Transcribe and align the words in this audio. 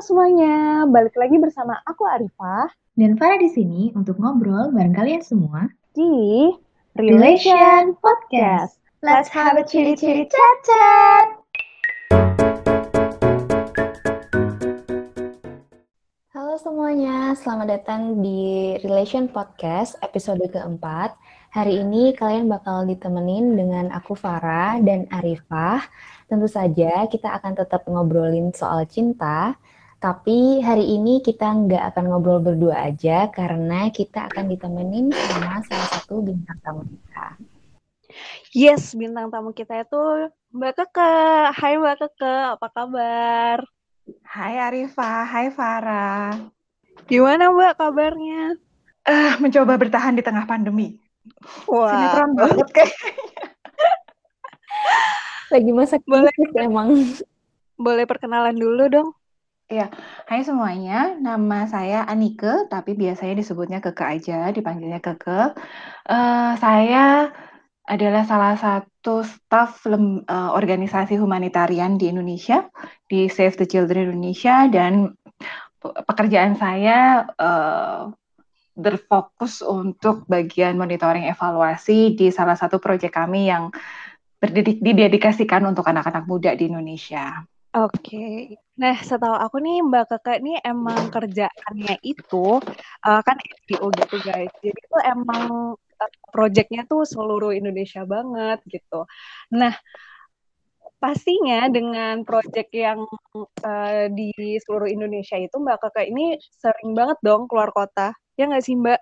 semuanya, 0.00 0.88
balik 0.88 1.12
lagi 1.12 1.36
bersama 1.36 1.76
aku 1.84 2.08
Arifah 2.08 2.72
dan 2.96 3.20
Farah 3.20 3.36
di 3.36 3.52
sini 3.52 3.92
untuk 3.92 4.16
ngobrol 4.16 4.72
bareng 4.72 4.96
kalian 4.96 5.20
semua 5.20 5.68
di 5.92 6.48
Relation 6.96 7.92
Podcast. 8.00 8.80
Let's 9.04 9.28
have 9.28 9.60
a 9.60 9.64
chili-chili 9.68 10.24
chat-chat. 10.24 11.24
Halo 16.32 16.56
semuanya, 16.56 17.36
selamat 17.36 17.68
datang 17.68 18.24
di 18.24 18.80
Relation 18.80 19.28
Podcast 19.28 20.00
episode 20.00 20.40
keempat. 20.48 21.12
Hari 21.52 21.76
ini 21.76 22.16
kalian 22.16 22.48
bakal 22.48 22.88
ditemenin 22.88 23.52
dengan 23.52 23.92
aku 23.92 24.16
Farah 24.16 24.80
dan 24.80 25.04
Arifah. 25.12 25.84
Tentu 26.24 26.48
saja 26.48 27.04
kita 27.04 27.36
akan 27.36 27.52
tetap 27.52 27.84
ngobrolin 27.84 28.48
soal 28.56 28.88
cinta, 28.88 29.60
tapi 30.00 30.64
hari 30.64 30.96
ini 30.96 31.20
kita 31.20 31.44
nggak 31.44 31.92
akan 31.92 32.04
ngobrol 32.08 32.40
berdua 32.40 32.88
aja 32.88 33.28
karena 33.28 33.92
kita 33.92 34.32
akan 34.32 34.48
ditemenin 34.48 35.12
sama 35.12 35.60
salah 35.68 35.88
satu 35.92 36.24
bintang 36.24 36.56
tamu 36.64 36.88
kita. 36.88 37.36
Yes, 38.56 38.96
bintang 38.96 39.28
tamu 39.28 39.52
kita 39.52 39.84
itu 39.84 40.32
Mbak 40.56 40.72
Keke. 40.72 41.12
Hai 41.52 41.76
Mbak 41.76 41.96
Keke, 42.00 42.36
apa 42.56 42.66
kabar? 42.72 43.60
Hai 44.24 44.56
Arifah, 44.56 45.28
hai 45.28 45.52
Farah. 45.52 46.48
Gimana 47.04 47.52
Mbak 47.52 47.76
kabarnya? 47.76 48.56
Eh, 49.04 49.12
uh, 49.12 49.32
mencoba 49.36 49.76
bertahan 49.76 50.16
di 50.16 50.24
tengah 50.24 50.48
pandemi. 50.48 50.96
Wah. 51.68 51.92
Sinetron 51.92 52.32
banget 52.40 52.68
kayak. 52.72 52.96
Lagi 55.52 55.70
masa 55.76 56.00
boleh 56.08 56.32
emang. 56.56 56.88
Boleh 57.76 58.08
perkenalan 58.08 58.56
dulu 58.56 58.88
dong. 58.88 59.19
Iya, 59.70 59.86
hai 60.26 60.42
semuanya. 60.42 61.14
Nama 61.14 61.58
saya 61.70 62.02
Anike, 62.02 62.66
tapi 62.66 62.98
biasanya 62.98 63.38
disebutnya 63.38 63.78
Keke 63.78 64.02
aja, 64.02 64.50
dipanggilnya 64.50 64.98
Keke. 64.98 65.54
Uh, 66.10 66.58
saya 66.58 67.30
adalah 67.86 68.26
salah 68.26 68.58
satu 68.58 69.22
staf 69.22 69.86
lem, 69.86 70.26
uh, 70.26 70.50
organisasi 70.58 71.14
humanitarian 71.22 71.94
di 72.02 72.10
Indonesia, 72.10 72.66
di 73.06 73.30
Save 73.30 73.62
the 73.62 73.66
Children 73.70 74.10
Indonesia, 74.10 74.66
dan 74.66 75.14
pekerjaan 75.78 76.58
saya 76.58 77.30
uh, 77.38 78.10
berfokus 78.74 79.62
untuk 79.62 80.26
bagian 80.26 80.82
monitoring 80.82 81.30
evaluasi 81.30 82.18
di 82.18 82.34
salah 82.34 82.58
satu 82.58 82.82
proyek 82.82 83.14
kami 83.14 83.46
yang 83.46 83.70
didedikasikan 84.82 85.62
untuk 85.62 85.86
anak-anak 85.86 86.26
muda 86.26 86.58
di 86.58 86.66
Indonesia. 86.66 87.46
Oke. 87.70 88.02
Okay. 88.02 88.34
Nah, 88.82 88.98
setahu 88.98 89.36
aku 89.36 89.62
nih 89.62 89.78
Mbak 89.86 90.04
Keke 90.10 90.42
ini 90.42 90.58
emang 90.64 91.06
kerjaannya 91.06 92.02
itu 92.02 92.58
uh, 93.06 93.20
kan 93.22 93.36
NGO 93.38 93.94
gitu 93.94 94.16
guys. 94.26 94.50
Jadi 94.58 94.74
itu 94.74 94.98
emang 95.06 95.76
uh, 95.78 96.12
proyeknya 96.34 96.82
tuh 96.90 97.06
seluruh 97.06 97.54
Indonesia 97.54 98.02
banget 98.02 98.58
gitu. 98.66 99.06
Nah, 99.54 99.70
pastinya 100.98 101.70
dengan 101.70 102.26
proyek 102.26 102.74
yang 102.74 103.06
uh, 103.38 104.04
di 104.10 104.34
seluruh 104.66 104.90
Indonesia 104.90 105.38
itu 105.38 105.54
Mbak 105.54 105.78
Keke 105.86 106.10
ini 106.10 106.42
sering 106.42 106.98
banget 106.98 107.22
dong 107.22 107.46
keluar 107.46 107.70
kota. 107.70 108.16
Ya 108.34 108.50
nggak 108.50 108.66
sih 108.66 108.74
Mbak? 108.74 109.00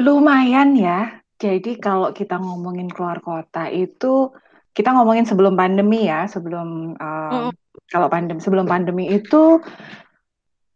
Lumayan 0.00 0.80
ya. 0.80 1.20
Jadi 1.36 1.76
kalau 1.76 2.14
kita 2.16 2.40
ngomongin 2.40 2.88
keluar 2.88 3.20
kota 3.20 3.68
itu 3.68 4.32
kita 4.72 4.96
ngomongin 4.96 5.28
sebelum 5.28 5.58
pandemi 5.58 6.08
ya, 6.08 6.24
sebelum 6.24 6.96
uh, 6.96 7.52
mm 7.52 7.61
kalau 7.88 8.08
pandemi 8.08 8.40
sebelum 8.40 8.66
pandemi 8.68 9.08
itu 9.12 9.60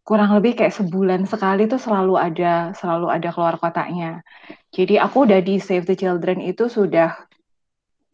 kurang 0.07 0.31
lebih 0.39 0.55
kayak 0.55 0.71
sebulan 0.71 1.27
sekali 1.27 1.67
tuh 1.67 1.83
selalu 1.83 2.15
ada 2.15 2.71
selalu 2.79 3.11
ada 3.11 3.29
keluar 3.35 3.59
kotanya. 3.59 4.23
Jadi 4.71 5.03
aku 5.03 5.27
udah 5.27 5.43
di 5.43 5.59
Save 5.59 5.83
the 5.83 5.99
Children 5.99 6.47
itu 6.47 6.71
sudah 6.71 7.11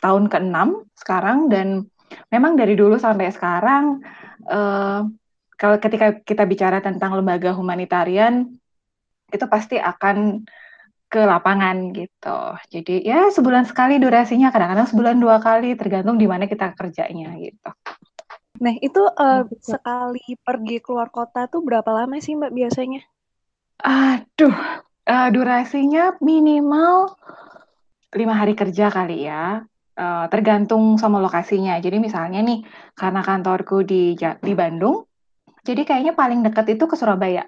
tahun 0.01 0.33
ke-6 0.33 0.89
sekarang 0.97 1.53
dan 1.53 1.85
memang 2.33 2.57
dari 2.57 2.75
dulu 2.75 2.97
sampai 2.97 3.29
sekarang 3.31 4.01
uh, 4.49 5.05
kalau 5.61 5.77
ketika 5.79 6.17
kita 6.25 6.43
bicara 6.49 6.81
tentang 6.83 7.15
lembaga 7.15 7.53
humanitarian 7.55 8.51
itu 9.29 9.45
pasti 9.47 9.77
akan 9.77 10.43
ke 11.13 11.21
lapangan 11.29 11.93
gitu. 11.93 12.41
Jadi 12.73 13.05
ya 13.05 13.29
sebulan 13.29 13.69
sekali 13.69 14.01
durasinya, 14.01 14.49
kadang-kadang 14.49 14.89
sebulan 14.89 15.17
dua 15.21 15.45
kali 15.45 15.77
tergantung 15.77 16.17
di 16.17 16.25
mana 16.25 16.49
kita 16.49 16.73
kerjanya 16.73 17.37
gitu. 17.37 17.71
Nah, 18.63 18.79
itu 18.79 19.03
uh, 19.03 19.43
sekali 19.59 20.39
pergi 20.39 20.79
keluar 20.79 21.11
kota 21.11 21.51
tuh 21.51 21.67
berapa 21.67 21.91
lama 21.91 22.23
sih 22.23 22.39
Mbak 22.39 22.55
biasanya? 22.55 23.03
Aduh, 23.83 24.55
uh, 25.11 25.29
durasinya 25.35 26.15
minimal 26.23 27.19
lima 28.15 28.35
hari 28.39 28.55
kerja 28.55 28.87
kali 28.87 29.27
ya. 29.27 29.67
Uh, 29.93 30.25
tergantung 30.31 30.97
sama 30.97 31.19
lokasinya. 31.19 31.77
Jadi 31.83 31.99
misalnya 31.99 32.39
nih, 32.41 32.63
karena 32.95 33.21
kantorku 33.21 33.83
di 33.83 34.15
di 34.17 34.53
Bandung, 34.55 35.05
jadi 35.67 35.83
kayaknya 35.83 36.15
paling 36.15 36.41
dekat 36.47 36.79
itu 36.79 36.87
ke 36.87 36.95
Surabaya. 36.95 37.45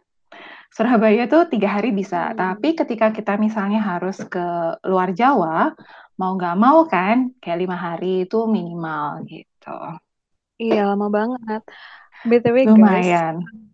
Surabaya 0.75 1.31
tuh 1.31 1.47
tiga 1.47 1.79
hari 1.79 1.95
bisa, 1.95 2.35
hmm. 2.35 2.37
tapi 2.37 2.75
ketika 2.75 3.15
kita 3.15 3.39
misalnya 3.39 3.79
harus 3.79 4.19
ke 4.27 4.43
luar 4.83 5.15
Jawa, 5.15 5.71
mau 6.19 6.35
nggak 6.35 6.57
mau 6.59 6.83
kan, 6.91 7.31
kayak 7.39 7.63
lima 7.63 7.79
hari 7.79 8.27
itu 8.27 8.51
minimal 8.51 9.23
gitu. 9.31 9.79
Iya, 10.65 10.89
lama 10.89 11.13
banget. 11.13 11.63
BTW 12.25 12.73
Lumayan. 12.73 13.45
guys, 13.45 13.65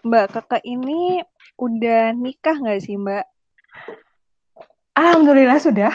Mbak 0.00 0.26
kakak 0.32 0.62
ini 0.64 1.20
udah 1.60 2.16
nikah 2.16 2.56
nggak 2.56 2.80
sih 2.80 2.96
Mbak? 2.96 3.26
Alhamdulillah 4.96 5.60
sudah. 5.60 5.92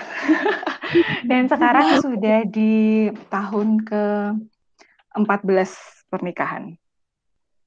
Dan 1.30 1.50
sekarang 1.50 1.98
sudah 2.06 2.46
di 2.46 3.10
tahun 3.34 3.82
ke 3.82 4.06
14 5.18 6.14
pernikahan. 6.14 6.78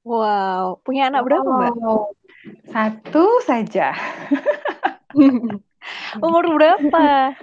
Wow, 0.07 0.79
punya 0.87 1.11
anak 1.11 1.27
berapa 1.27 1.43
Mbak? 1.43 1.75
Satu 2.71 3.43
saja. 3.43 3.91
Umur 6.23 6.55
berapa? 6.55 7.35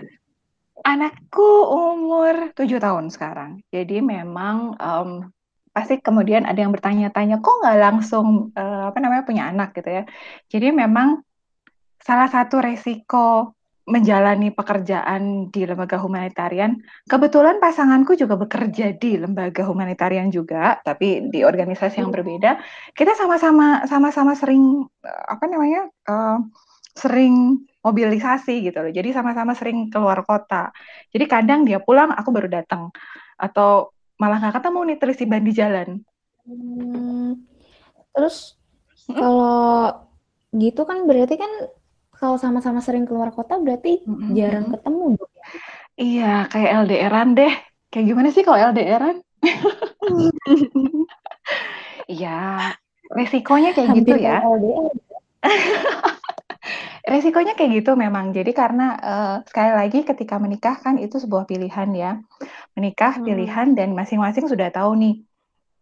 Anakku 0.85 1.65
umur 1.65 2.53
tujuh 2.57 2.77
tahun 2.77 3.09
sekarang. 3.09 3.65
Jadi 3.73 4.05
memang 4.05 4.77
um, 4.77 5.33
pasti 5.75 5.99
kemudian 5.99 6.47
ada 6.47 6.63
yang 6.63 6.71
bertanya-tanya, 6.71 7.43
kok 7.43 7.59
nggak 7.59 7.79
langsung 7.83 8.55
uh, 8.55 8.95
apa 8.95 8.99
namanya 9.03 9.27
punya 9.27 9.51
anak 9.51 9.75
gitu 9.75 9.91
ya. 9.91 10.03
Jadi 10.47 10.71
memang 10.71 11.19
salah 11.99 12.31
satu 12.31 12.63
resiko 12.63 13.59
menjalani 13.85 14.49
pekerjaan 14.49 15.53
di 15.53 15.69
lembaga 15.69 16.01
humanitarian. 16.01 16.81
Kebetulan 17.05 17.61
pasanganku 17.61 18.17
juga 18.17 18.41
bekerja 18.41 18.97
di 18.97 19.21
lembaga 19.21 19.61
humanitarian 19.69 20.33
juga, 20.33 20.81
tapi 20.81 21.29
di 21.29 21.45
organisasi 21.45 22.01
yang 22.01 22.09
berbeda. 22.09 22.57
Kita 22.97 23.13
sama-sama 23.13 23.85
sama-sama 23.85 24.33
sering 24.33 24.89
apa 25.05 25.45
namanya 25.51 25.91
uh, 26.09 26.41
sering 26.97 27.61
mobilisasi 27.85 28.65
gitu 28.65 28.79
loh. 28.81 28.93
Jadi 28.95 29.13
sama-sama 29.13 29.53
sering 29.53 29.93
keluar 29.93 30.25
kota. 30.25 30.73
Jadi 31.13 31.25
kadang 31.29 31.69
dia 31.69 31.77
pulang, 31.83 32.09
aku 32.15 32.33
baru 32.33 32.49
datang. 32.49 32.89
Atau 33.37 33.94
malah 34.21 34.39
nggak 34.41 34.57
ketemu 34.61 34.81
nih 34.87 34.97
terus 35.01 35.17
ban 35.27 35.45
di 35.45 35.53
jalan. 35.53 35.89
Hmm, 36.45 37.29
terus 38.13 38.55
kalau 39.09 40.05
gitu 40.55 40.83
kan 40.87 41.05
berarti 41.09 41.35
kan 41.41 41.53
kalau 42.15 42.39
sama-sama 42.39 42.81
sering 42.81 43.05
keluar 43.05 43.35
kota 43.35 43.59
berarti 43.59 44.05
hmm. 44.07 44.33
jarang 44.33 44.71
ketemu 44.71 45.19
dong. 45.19 45.33
Ya? 45.35 45.47
Iya, 45.95 46.35
kayak 46.51 46.71
LDRan 46.87 47.29
deh. 47.39 47.55
Kayak 47.91 48.07
gimana 48.11 48.29
sih 48.35 48.43
kalau 48.43 48.59
LDRan? 48.73 49.17
Iya, 52.05 52.73
resikonya 53.09 53.73
kayak 53.73 53.97
gitu 53.97 54.13
Hampir 54.13 54.21
gitu 54.21 54.29
ya. 54.29 54.39
LDR. 54.45 54.93
Resikonya 57.05 57.53
kayak 57.53 57.85
gitu 57.85 57.93
memang. 57.95 58.33
Jadi 58.33 58.57
karena 58.57 58.97
uh, 58.97 59.37
sekali 59.45 59.73
lagi 59.77 60.01
ketika 60.03 60.41
menikah 60.41 60.81
kan 60.81 60.97
itu 60.97 61.21
sebuah 61.21 61.45
pilihan 61.45 61.89
ya. 61.93 62.13
Menikah 62.73 63.21
hmm. 63.21 63.25
pilihan 63.25 63.69
dan 63.77 63.93
masing-masing 63.93 64.49
sudah 64.49 64.73
tahu 64.73 64.97
nih 64.97 65.15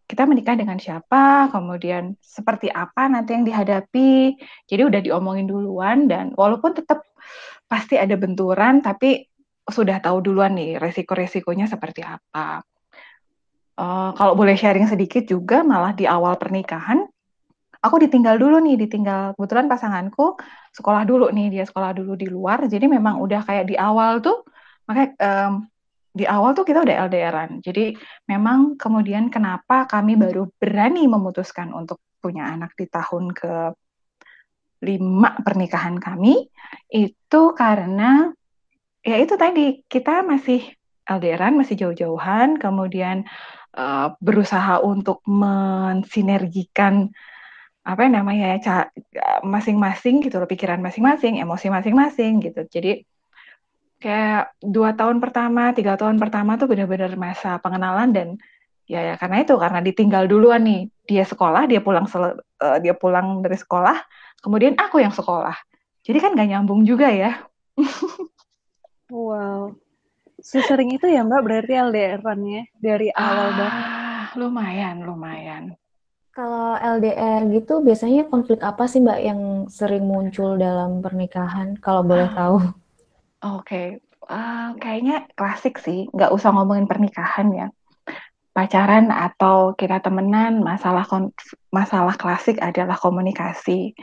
kita 0.03 0.27
menikah 0.27 0.53
dengan 0.59 0.77
siapa, 0.77 1.47
kemudian 1.49 2.19
seperti 2.19 2.67
apa 2.69 3.07
nanti 3.07 3.33
yang 3.33 3.47
dihadapi. 3.47 4.35
Jadi 4.67 4.81
udah 4.83 5.01
diomongin 5.01 5.47
duluan 5.47 6.11
dan 6.11 6.35
walaupun 6.35 6.75
tetap 6.75 7.07
pasti 7.71 7.97
ada 7.97 8.13
benturan 8.19 8.83
tapi 8.83 9.25
sudah 9.63 10.03
tahu 10.03 10.19
duluan 10.19 10.53
nih 10.53 10.75
resiko-resikonya 10.77 11.71
seperti 11.71 12.03
apa. 12.03 12.61
Uh, 13.73 14.13
kalau 14.13 14.37
boleh 14.37 14.53
sharing 14.53 14.85
sedikit 14.85 15.25
juga 15.25 15.65
malah 15.65 15.97
di 15.97 16.05
awal 16.05 16.37
pernikahan 16.37 17.09
aku 17.83 17.95
ditinggal 18.07 18.39
dulu 18.39 18.63
nih, 18.63 18.79
ditinggal 18.79 19.35
kebetulan 19.35 19.67
pasanganku 19.67 20.39
sekolah 20.71 21.03
dulu 21.03 21.27
nih, 21.35 21.51
dia 21.59 21.63
sekolah 21.67 21.91
dulu 21.91 22.15
di 22.15 22.31
luar. 22.31 22.63
Jadi 22.71 22.87
memang 22.87 23.19
udah 23.19 23.43
kayak 23.43 23.67
di 23.67 23.75
awal 23.75 24.23
tuh 24.23 24.47
makanya 24.87 25.09
um, 25.19 25.67
di 26.13 26.23
awal 26.23 26.55
tuh 26.55 26.63
kita 26.63 26.81
udah 26.81 26.95
LDRan. 27.11 27.59
Jadi 27.59 27.91
memang 28.31 28.79
kemudian 28.79 29.27
kenapa 29.27 29.89
kami 29.89 30.15
baru 30.15 30.47
berani 30.55 31.09
memutuskan 31.09 31.75
untuk 31.75 31.99
punya 32.23 32.47
anak 32.47 32.71
di 32.79 32.87
tahun 32.87 33.35
ke 33.35 33.75
lima 34.83 35.39
pernikahan 35.43 35.95
kami 35.95 36.47
itu 36.91 37.41
karena 37.55 38.31
ya 38.99 39.15
itu 39.19 39.35
tadi 39.39 39.83
kita 39.87 40.23
masih 40.27 40.59
LDRan 41.07 41.55
masih 41.59 41.75
jauh-jauhan 41.75 42.59
kemudian 42.59 43.23
uh, 43.75 44.15
berusaha 44.19 44.79
untuk 44.83 45.23
mensinergikan 45.27 47.11
apa 47.83 48.07
namanya 48.07 48.55
ya 48.55 48.87
masing-masing 49.43 50.23
gitu 50.23 50.39
loh 50.39 50.47
pikiran 50.47 50.79
masing-masing 50.79 51.43
emosi 51.43 51.67
masing-masing 51.67 52.39
gitu. 52.39 52.63
Jadi 52.71 53.03
kayak 53.99 54.55
dua 54.63 54.95
tahun 54.95 55.19
pertama 55.19 55.75
tiga 55.75 55.99
tahun 55.99 56.15
pertama 56.15 56.55
tuh 56.55 56.71
benar-benar 56.71 57.11
masa 57.19 57.59
pengenalan 57.59 58.15
dan 58.15 58.27
ya 58.87 58.99
ya 58.99 59.15
karena 59.19 59.43
itu 59.43 59.53
karena 59.59 59.79
ditinggal 59.83 60.31
duluan 60.31 60.63
nih. 60.63 60.87
Dia 61.03 61.27
sekolah 61.27 61.67
dia 61.67 61.83
pulang 61.83 62.07
uh, 62.07 62.79
dia 62.79 62.95
pulang 62.95 63.43
dari 63.43 63.59
sekolah 63.59 63.99
kemudian 64.39 64.79
aku 64.79 65.03
yang 65.03 65.11
sekolah. 65.11 65.55
Jadi 66.03 66.17
kan 66.23 66.35
gak 66.35 66.49
nyambung 66.51 66.87
juga 66.87 67.11
ya. 67.11 67.43
Wow. 69.11 69.75
Sesering 70.39 70.95
itu 70.95 71.05
ya 71.05 71.21
mbak 71.21 71.43
berarti 71.43 71.77
LDR-nya 71.77 72.65
dari 72.75 73.07
awal 73.13 73.47
ah, 73.47 73.55
banget. 73.55 73.83
lumayan 74.41 74.95
lumayan 75.05 75.63
kalau 76.33 76.73
LDR 76.81 77.45
gitu 77.53 77.85
biasanya 77.85 78.25
konflik 78.25 78.65
apa 78.65 78.89
sih 78.89 78.99
Mbak 79.05 79.19
yang 79.21 79.41
sering 79.69 80.09
muncul 80.09 80.57
dalam 80.57 80.99
pernikahan 81.05 81.77
kalau 81.77 82.01
boleh 82.01 82.25
ah. 82.25 82.33
tahu? 82.33 82.55
Oke, 82.57 83.61
okay. 83.61 83.87
uh, 84.25 84.33
eh, 84.33 84.67
kayaknya 84.81 85.29
klasik 85.37 85.77
sih, 85.77 86.09
nggak 86.09 86.33
usah 86.33 86.49
ngomongin 86.57 86.89
pernikahan 86.89 87.47
ya. 87.53 87.67
Pacaran 88.53 89.13
atau 89.13 89.77
kita 89.77 90.01
temenan, 90.01 90.61
masalah 90.61 91.05
masalah 91.69 92.17
klasik 92.17 92.57
adalah 92.61 92.97
komunikasi. 92.97 93.93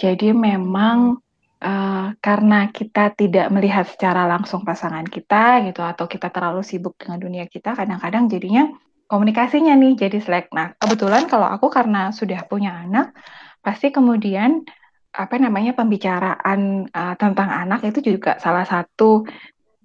Jadi 0.00 0.32
memang 0.32 1.20
uh, 1.60 2.06
karena 2.24 2.72
kita 2.72 3.12
tidak 3.16 3.52
melihat 3.52 3.84
secara 3.84 4.24
langsung 4.24 4.64
pasangan 4.64 5.04
kita 5.04 5.66
gitu, 5.68 5.84
atau 5.84 6.08
kita 6.08 6.32
terlalu 6.32 6.64
sibuk 6.64 6.96
dengan 6.96 7.20
dunia 7.20 7.44
kita, 7.50 7.76
kadang-kadang 7.76 8.30
jadinya 8.32 8.70
komunikasinya 9.10 9.74
nih 9.74 9.98
jadi 9.98 10.18
selek. 10.22 10.54
Nah, 10.54 10.78
kebetulan 10.78 11.26
kalau 11.26 11.50
aku 11.50 11.66
karena 11.66 12.14
sudah 12.14 12.46
punya 12.46 12.86
anak, 12.86 13.10
pasti 13.58 13.90
kemudian 13.90 14.62
apa 15.10 15.34
namanya 15.42 15.74
pembicaraan 15.74 16.86
uh, 16.86 17.14
tentang 17.18 17.50
anak 17.50 17.82
itu 17.82 18.14
juga 18.14 18.38
salah 18.38 18.62
satu 18.62 19.26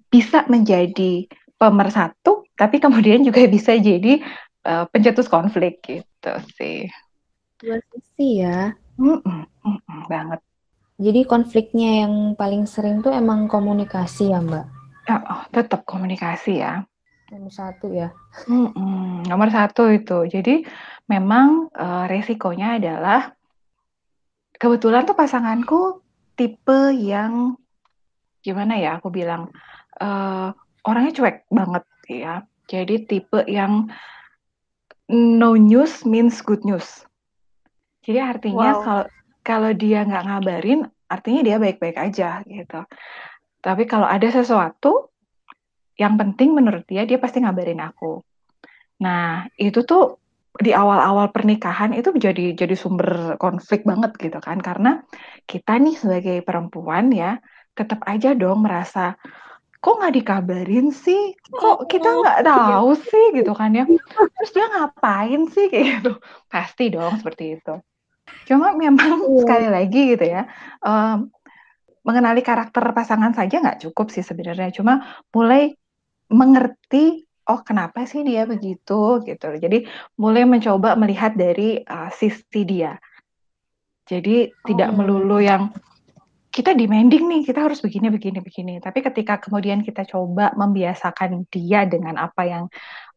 bisa 0.06 0.46
menjadi 0.46 1.26
pemersatu, 1.58 2.46
tapi 2.54 2.78
kemudian 2.78 3.26
juga 3.26 3.42
bisa 3.58 3.74
jadi 3.74 4.22
uh, 4.62 4.86
pencetus 4.86 5.26
konflik 5.26 5.82
gitu 5.82 6.32
sih. 6.54 6.86
Dua 7.58 7.82
sisi 7.90 8.46
ya. 8.46 8.70
Mm 8.94 9.18
-mm, 9.18 9.42
mm 9.66 9.78
-mm, 9.82 10.00
banget. 10.06 10.40
Jadi 10.96 11.28
konfliknya 11.28 12.06
yang 12.06 12.38
paling 12.38 12.64
sering 12.64 13.04
tuh 13.04 13.12
emang 13.12 13.50
komunikasi 13.50 14.32
ya 14.32 14.40
Mbak? 14.40 14.66
Oh, 15.12 15.22
oh, 15.28 15.42
tetap 15.52 15.84
komunikasi 15.84 16.64
ya. 16.64 16.88
Nomor 17.26 17.50
satu 17.50 17.90
ya. 17.90 18.14
Hmm, 18.46 19.26
nomor 19.26 19.50
satu 19.50 19.90
itu. 19.90 20.30
Jadi 20.30 20.62
memang 21.10 21.66
uh, 21.74 22.06
resikonya 22.06 22.78
adalah 22.78 23.34
kebetulan 24.54 25.02
tuh 25.02 25.18
pasanganku 25.18 26.06
tipe 26.38 26.94
yang 26.94 27.58
gimana 28.46 28.78
ya 28.78 29.02
aku 29.02 29.10
bilang 29.10 29.50
uh, 29.98 30.54
orangnya 30.86 31.12
cuek 31.18 31.36
banget 31.50 31.84
ya. 32.06 32.34
Jadi 32.70 32.94
tipe 33.10 33.42
yang 33.50 33.90
no 35.10 35.58
news 35.58 36.06
means 36.06 36.38
good 36.42 36.62
news. 36.62 37.02
Jadi 38.06 38.22
artinya 38.22 38.70
wow. 38.78 38.82
kalau 38.86 39.06
kalau 39.42 39.70
dia 39.74 40.06
nggak 40.06 40.26
ngabarin, 40.30 40.86
artinya 41.10 41.42
dia 41.42 41.58
baik-baik 41.58 41.98
aja 41.98 42.42
gitu. 42.46 42.86
Tapi 43.62 43.82
kalau 43.90 44.06
ada 44.06 44.30
sesuatu 44.30 45.10
yang 45.96 46.20
penting 46.20 46.52
menurut 46.52 46.84
dia 46.84 47.08
dia 47.08 47.16
pasti 47.16 47.40
ngabarin 47.40 47.80
aku. 47.80 48.20
Nah, 49.00 49.48
itu 49.56 49.84
tuh 49.84 50.20
di 50.56 50.72
awal-awal 50.72 51.28
pernikahan 51.36 51.92
itu 51.92 52.16
jadi 52.16 52.56
jadi 52.56 52.72
sumber 52.76 53.36
konflik 53.36 53.84
banget 53.84 54.16
gitu 54.16 54.38
kan. 54.40 54.60
Karena 54.60 55.00
kita 55.44 55.76
nih 55.76 55.96
sebagai 55.96 56.38
perempuan 56.44 57.12
ya 57.12 57.40
tetap 57.76 58.04
aja 58.08 58.32
dong 58.32 58.64
merasa 58.64 59.16
kok 59.80 59.96
nggak 60.00 60.14
dikabarin 60.16 60.88
sih? 60.92 61.36
Kok 61.52 61.88
kita 61.88 62.08
nggak 62.08 62.40
tahu 62.44 62.96
sih? 62.96 63.24
Gitu 63.36 63.52
kan 63.52 63.76
ya. 63.76 63.84
Terus 64.36 64.50
dia 64.52 64.66
ngapain 64.68 65.42
sih? 65.52 65.68
Kayak 65.72 65.86
gitu. 66.00 66.12
Pasti 66.48 66.84
dong 66.88 67.20
seperti 67.20 67.60
itu. 67.60 67.74
Cuma 68.48 68.74
memang 68.74 69.22
iya. 69.22 69.38
sekali 69.38 69.68
lagi 69.70 70.00
gitu 70.16 70.26
ya 70.26 70.50
um, 70.82 71.30
mengenali 72.02 72.42
karakter 72.42 72.82
pasangan 72.90 73.34
saja 73.34 73.62
nggak 73.62 73.86
cukup 73.86 74.10
sih 74.10 74.24
sebenarnya. 74.24 74.72
Cuma 74.72 75.22
mulai 75.30 75.76
mengerti 76.30 77.26
oh 77.46 77.60
kenapa 77.62 78.04
sih 78.04 78.26
dia 78.26 78.44
begitu 78.44 79.22
gitu. 79.22 79.48
Jadi 79.56 79.86
mulai 80.18 80.42
mencoba 80.44 80.98
melihat 80.98 81.38
dari 81.38 81.80
uh, 81.86 82.10
sisi 82.10 82.62
dia. 82.66 82.98
Jadi 84.06 84.50
oh. 84.50 84.66
tidak 84.66 84.90
melulu 84.94 85.38
yang 85.42 85.70
kita 86.56 86.72
demanding 86.72 87.28
nih, 87.28 87.42
kita 87.44 87.68
harus 87.68 87.84
begini 87.84 88.08
begini 88.08 88.40
begini. 88.40 88.74
Tapi 88.80 89.04
ketika 89.04 89.36
kemudian 89.36 89.84
kita 89.84 90.08
coba 90.08 90.56
membiasakan 90.56 91.44
dia 91.52 91.84
dengan 91.84 92.16
apa 92.16 92.42
yang 92.48 92.64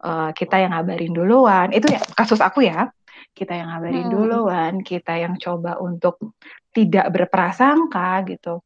uh, 0.03 0.35
kita 0.35 0.59
yang 0.59 0.75
ngabarin 0.75 1.15
duluan, 1.15 1.71
itu 1.71 1.87
ya 1.87 2.03
kasus 2.19 2.43
aku 2.43 2.67
ya. 2.67 2.91
Kita 3.31 3.55
yang 3.55 3.71
ngabarin 3.71 4.11
hmm. 4.11 4.13
duluan, 4.13 4.73
kita 4.83 5.15
yang 5.15 5.39
coba 5.39 5.79
untuk 5.79 6.19
tidak 6.75 7.07
berprasangka 7.15 8.27
gitu. 8.27 8.59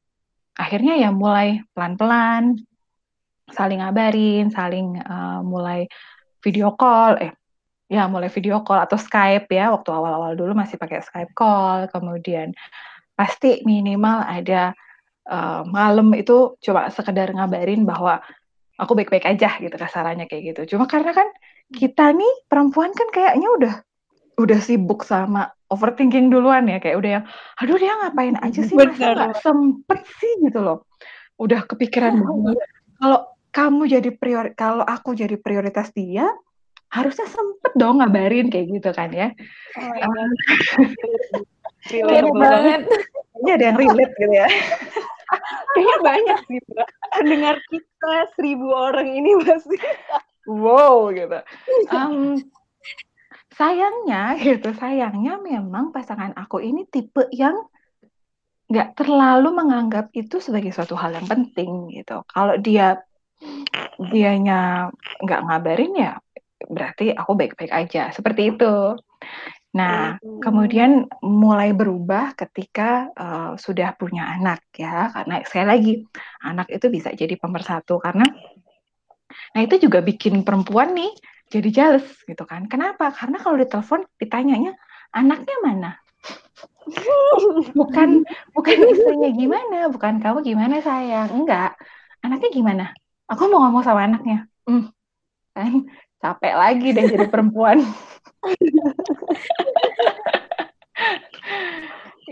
Akhirnya 0.58 0.98
ya 0.98 1.14
mulai 1.14 1.62
pelan-pelan 1.78 2.58
saling 3.54 3.80
ngabarin, 3.80 4.50
saling 4.50 5.00
uh, 5.06 5.40
mulai 5.46 5.86
video 6.44 6.74
call, 6.74 7.22
eh 7.22 7.32
ya 7.88 8.10
mulai 8.10 8.28
video 8.34 8.66
call 8.66 8.84
atau 8.84 8.98
Skype 8.98 9.48
ya. 9.54 9.70
Waktu 9.72 9.90
awal-awal 9.94 10.34
dulu 10.34 10.58
masih 10.58 10.82
pakai 10.82 11.06
Skype 11.06 11.32
call, 11.38 11.88
kemudian 11.94 12.52
pasti 13.14 13.62
minimal 13.64 14.26
ada 14.26 14.74
uh, 15.30 15.62
malam 15.70 16.12
itu 16.18 16.58
coba 16.60 16.90
sekedar 16.90 17.30
ngabarin 17.32 17.86
bahwa 17.86 18.20
aku 18.78 18.98
baik-baik 18.98 19.24
aja 19.30 19.62
gitu 19.62 19.76
kasarannya 19.78 20.26
kayak 20.26 20.54
gitu. 20.54 20.76
Cuma 20.76 20.90
karena 20.90 21.14
kan 21.14 21.30
kita 21.72 22.12
nih 22.12 22.34
perempuan 22.50 22.92
kan 22.92 23.08
kayaknya 23.14 23.50
udah 23.54 23.74
udah 24.34 24.60
sibuk 24.60 25.06
sama 25.06 25.54
overthinking 25.70 26.34
duluan 26.34 26.66
ya. 26.66 26.82
Kayak 26.82 26.98
udah 27.00 27.12
yang 27.22 27.26
aduh 27.62 27.78
dia 27.78 27.94
ngapain 28.02 28.36
aja 28.42 28.62
sih? 28.66 28.76
Masa 28.76 29.14
gak 29.14 29.38
sempet 29.40 30.00
sih? 30.18 30.34
Gitu 30.42 30.60
loh. 30.60 30.90
Udah 31.38 31.66
kepikiran 31.66 32.18
banget. 32.20 32.58
kalau 32.98 33.33
kamu 33.54 33.86
jadi 33.86 34.10
prior 34.18 34.58
kalau 34.58 34.82
aku 34.82 35.14
jadi 35.14 35.38
prioritas 35.38 35.94
dia 35.94 36.26
harusnya 36.90 37.26
sempet 37.30 37.74
dong 37.78 38.02
ngabarin 38.02 38.50
kayak 38.50 38.70
gitu 38.70 38.90
kan 38.94 39.10
ya. 39.14 39.30
Oh 39.78 39.94
relate 41.92 42.32
banget. 42.34 42.82
Ini 43.44 43.50
ada 43.60 43.64
yang 43.74 43.78
relate 43.78 44.14
gitu 44.18 44.34
ya. 44.34 44.48
Kayaknya 45.74 45.98
banyak 46.06 46.40
sih, 46.46 46.60
Mbak. 46.70 46.90
Dengar 47.26 47.56
kita 47.74 48.14
seribu 48.38 48.68
orang 48.70 49.10
ini 49.10 49.32
pasti. 49.42 49.78
wow 50.46 51.10
gitu. 51.10 51.40
Um, 51.90 52.38
sayangnya 53.58 54.38
gitu, 54.38 54.70
sayangnya 54.78 55.42
memang 55.42 55.90
pasangan 55.90 56.38
aku 56.38 56.62
ini 56.62 56.86
tipe 56.86 57.26
yang 57.34 57.58
nggak 58.70 58.94
terlalu 58.98 59.50
menganggap 59.54 60.14
itu 60.14 60.38
sebagai 60.38 60.70
suatu 60.70 60.94
hal 60.94 61.18
yang 61.18 61.26
penting 61.26 61.90
gitu. 61.90 62.22
Kalau 62.30 62.56
dia 62.62 63.02
dianya 64.12 64.90
nggak 65.24 65.42
ngabarin 65.48 65.94
ya 65.96 66.14
berarti 66.68 67.12
aku 67.12 67.32
baik-baik 67.36 67.72
aja 67.72 68.10
seperti 68.16 68.56
itu. 68.56 68.96
Nah, 69.74 70.22
kemudian 70.22 71.10
mulai 71.26 71.74
berubah 71.74 72.38
ketika 72.38 73.10
uh, 73.18 73.52
sudah 73.58 73.98
punya 73.98 74.30
anak 74.38 74.62
ya, 74.78 75.10
karena 75.10 75.42
saya 75.50 75.66
lagi 75.66 76.06
anak 76.46 76.70
itu 76.70 76.94
bisa 76.94 77.10
jadi 77.12 77.34
pemersatu 77.36 77.98
karena 77.98 78.26
nah 79.58 79.66
itu 79.66 79.82
juga 79.82 79.98
bikin 80.06 80.46
perempuan 80.46 80.94
nih 80.94 81.10
jadi 81.50 81.70
jealous 81.74 82.06
gitu 82.30 82.46
kan. 82.46 82.70
Kenapa? 82.70 83.10
Karena 83.10 83.42
kalau 83.42 83.58
ditelepon 83.58 84.06
ditanyanya 84.22 84.78
anaknya 85.10 85.58
mana? 85.66 85.92
bukan 87.74 88.28
bukan 88.54 88.78
istrinya 88.94 89.30
gimana, 89.34 89.80
bukan 89.90 90.22
kamu 90.22 90.46
gimana 90.46 90.86
sayang, 90.86 91.34
enggak. 91.34 91.74
Anaknya 92.22 92.50
gimana? 92.54 92.86
Aku 93.30 93.42
mau 93.52 93.68
ngomong 93.68 93.84
sama 93.84 94.08
anaknya. 94.08 94.48
Hmm, 94.68 94.90
kan? 95.56 95.88
Capek 96.24 96.54
lagi 96.56 96.88
deh 96.96 97.06
jadi 97.08 97.28
perempuan. 97.28 97.84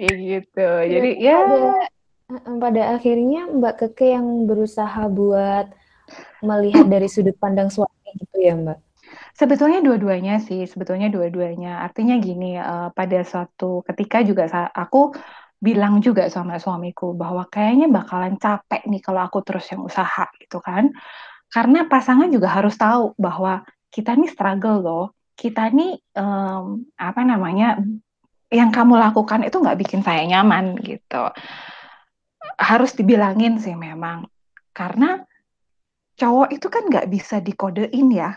Ya 0.02 0.12
gitu. 0.18 0.68
Jadi 0.88 1.10
ya. 1.22 1.46
pada, 1.46 1.70
pada 2.58 2.82
akhirnya 2.98 3.46
Mbak 3.54 3.76
Keke 3.86 4.18
yang 4.18 4.50
berusaha 4.50 5.06
buat 5.12 5.70
melihat 6.42 6.90
dari 6.90 7.06
sudut 7.06 7.38
pandang 7.38 7.70
suami 7.70 8.10
gitu 8.18 8.38
ya 8.42 8.58
Mbak? 8.58 8.80
Sebetulnya 9.36 9.80
dua-duanya 9.84 10.42
sih, 10.42 10.66
sebetulnya 10.66 11.12
dua-duanya. 11.12 11.84
Artinya 11.86 12.18
gini, 12.18 12.58
uh, 12.58 12.90
pada 12.96 13.22
suatu 13.22 13.86
ketika 13.86 14.24
juga 14.26 14.48
aku 14.74 15.14
bilang 15.62 16.01
juga 16.01 16.25
sama 16.25 16.58
suamiku 16.58 17.13
bahwa 17.13 17.46
kayaknya 17.46 17.86
bakalan 17.86 18.36
capek 18.41 18.82
nih 18.89 18.98
kalau 18.98 19.22
aku 19.22 19.46
terus 19.46 19.70
yang 19.70 19.86
usaha 19.86 20.25
gitu 20.41 20.58
kan. 20.58 20.89
Karena 21.53 21.86
pasangan 21.86 22.34
juga 22.34 22.50
harus 22.50 22.74
tahu 22.74 23.13
bahwa 23.22 23.62
kita 23.94 24.18
nih 24.18 24.34
struggle 24.34 24.82
loh. 24.82 25.06
Kita 25.38 25.70
nih 25.70 26.01
um, 26.18 26.89
apa 26.98 27.22
namanya 27.22 27.77
yang 28.50 28.74
kamu 28.74 28.98
lakukan 28.98 29.46
itu 29.46 29.62
nggak 29.62 29.80
bikin 29.80 30.01
saya 30.01 30.25
nyaman 30.25 30.82
gitu. 30.82 31.30
Harus 32.58 32.98
dibilangin 32.98 33.62
sih 33.62 33.77
memang. 33.77 34.25
Karena 34.74 35.22
cowok 36.18 36.50
itu 36.58 36.68
kan 36.74 36.89
nggak 36.89 37.08
bisa 37.08 37.38
dikodein 37.38 38.10
ya 38.10 38.34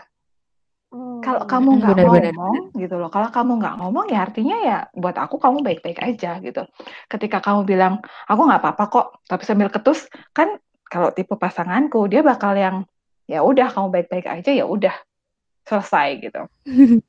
kalau 1.25 1.41
hmm, 1.41 1.49
kamu 1.49 1.69
nggak 1.81 1.97
ngomong 2.05 2.55
gitu 2.77 2.95
loh, 3.01 3.09
kalau 3.09 3.29
kamu 3.33 3.51
nggak 3.57 3.75
ngomong 3.81 4.05
ya 4.13 4.19
artinya 4.23 4.55
ya 4.61 4.77
buat 4.93 5.17
aku 5.17 5.41
kamu 5.41 5.65
baik-baik 5.65 5.99
aja 5.99 6.37
gitu. 6.39 6.61
Ketika 7.09 7.41
kamu 7.41 7.65
bilang 7.65 7.99
aku 8.29 8.41
nggak 8.45 8.61
apa-apa 8.61 8.83
kok, 8.87 9.05
tapi 9.25 9.43
sambil 9.43 9.73
ketus 9.73 10.05
kan 10.31 10.61
kalau 10.85 11.09
tipe 11.11 11.33
pasanganku 11.33 12.05
dia 12.05 12.21
bakal 12.21 12.53
yang 12.53 12.85
ya 13.25 13.41
udah 13.41 13.73
kamu 13.73 13.87
baik-baik 13.89 14.27
aja 14.29 14.51
ya 14.53 14.69
udah 14.69 14.93
selesai 15.65 16.07
gitu. 16.21 16.41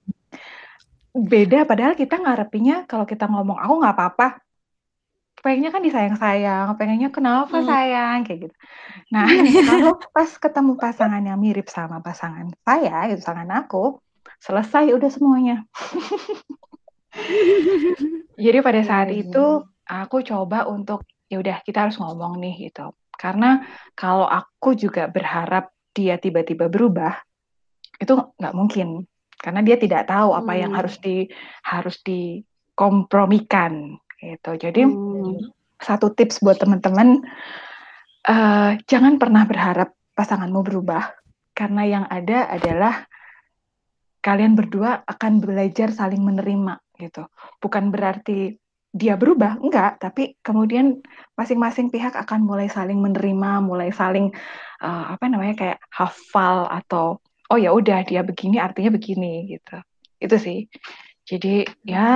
Beda 1.32 1.64
padahal 1.68 1.92
kita 1.92 2.16
ngarepinya 2.20 2.88
kalau 2.88 3.04
kita 3.04 3.28
ngomong 3.28 3.60
aku 3.60 3.74
nggak 3.84 3.94
apa-apa, 3.96 4.26
pengennya 5.46 5.70
kan 5.70 5.78
disayang-sayang, 5.78 6.74
pengennya 6.74 7.14
kenapa 7.14 7.62
hmm. 7.62 7.68
sayang 7.70 8.26
kayak 8.26 8.50
gitu. 8.50 8.56
Nah, 9.14 9.30
kalau 9.70 9.94
pas 10.10 10.26
ketemu 10.26 10.74
pasangan 10.74 11.22
yang 11.22 11.38
mirip 11.38 11.70
sama 11.70 12.02
pasangan 12.02 12.50
saya, 12.66 13.06
itu 13.06 13.22
pasangan 13.22 13.46
aku, 13.54 14.02
selesai 14.42 14.90
udah 14.90 15.06
semuanya. 15.06 15.62
Jadi 18.42 18.58
pada 18.58 18.82
iya, 18.82 18.88
saat 18.90 19.08
iya, 19.14 19.22
itu 19.22 19.46
iya. 19.62 20.02
aku 20.02 20.26
coba 20.26 20.66
untuk 20.66 21.06
ya 21.30 21.38
udah 21.38 21.62
kita 21.62 21.86
harus 21.86 21.94
ngomong 22.02 22.42
nih 22.42 22.66
gitu. 22.66 22.90
Karena 23.14 23.62
kalau 23.94 24.26
aku 24.26 24.74
juga 24.74 25.06
berharap 25.06 25.70
dia 25.94 26.18
tiba-tiba 26.18 26.66
berubah, 26.66 27.14
itu 28.02 28.12
nggak 28.12 28.52
mungkin 28.58 29.06
karena 29.38 29.62
dia 29.62 29.78
tidak 29.78 30.10
tahu 30.10 30.34
apa 30.34 30.52
hmm. 30.52 30.60
yang 30.60 30.72
harus 30.74 30.98
di 30.98 31.30
harus 31.62 31.96
dikompromikan 32.02 33.94
gitu. 34.20 34.50
Jadi 34.56 34.80
hmm. 34.84 35.15
Satu 35.80 36.12
tips 36.12 36.40
buat 36.40 36.56
teman-teman 36.56 37.20
uh, 38.26 38.76
jangan 38.88 39.20
pernah 39.20 39.44
berharap 39.44 39.92
pasanganmu 40.16 40.60
berubah 40.64 41.12
karena 41.56 41.82
yang 41.84 42.04
ada 42.08 42.48
adalah 42.52 43.04
kalian 44.20 44.58
berdua 44.58 45.06
akan 45.06 45.38
belajar 45.38 45.94
saling 45.94 46.20
menerima 46.20 46.82
gitu. 46.98 47.30
Bukan 47.62 47.94
berarti 47.94 48.58
dia 48.96 49.14
berubah, 49.14 49.60
enggak, 49.60 50.00
tapi 50.00 50.40
kemudian 50.40 51.04
masing-masing 51.36 51.92
pihak 51.92 52.16
akan 52.16 52.42
mulai 52.42 52.66
saling 52.66 52.96
menerima, 52.96 53.60
mulai 53.60 53.92
saling 53.92 54.32
uh, 54.80 55.12
apa 55.12 55.28
namanya 55.28 55.54
kayak 55.54 55.78
hafal 55.92 56.64
atau 56.66 57.20
oh 57.52 57.58
ya 57.60 57.76
udah 57.76 58.02
dia 58.08 58.24
begini 58.24 58.56
artinya 58.56 58.96
begini 58.96 59.52
gitu. 59.52 59.76
Itu 60.16 60.36
sih. 60.40 60.66
Jadi 61.28 61.68
ya 61.84 62.08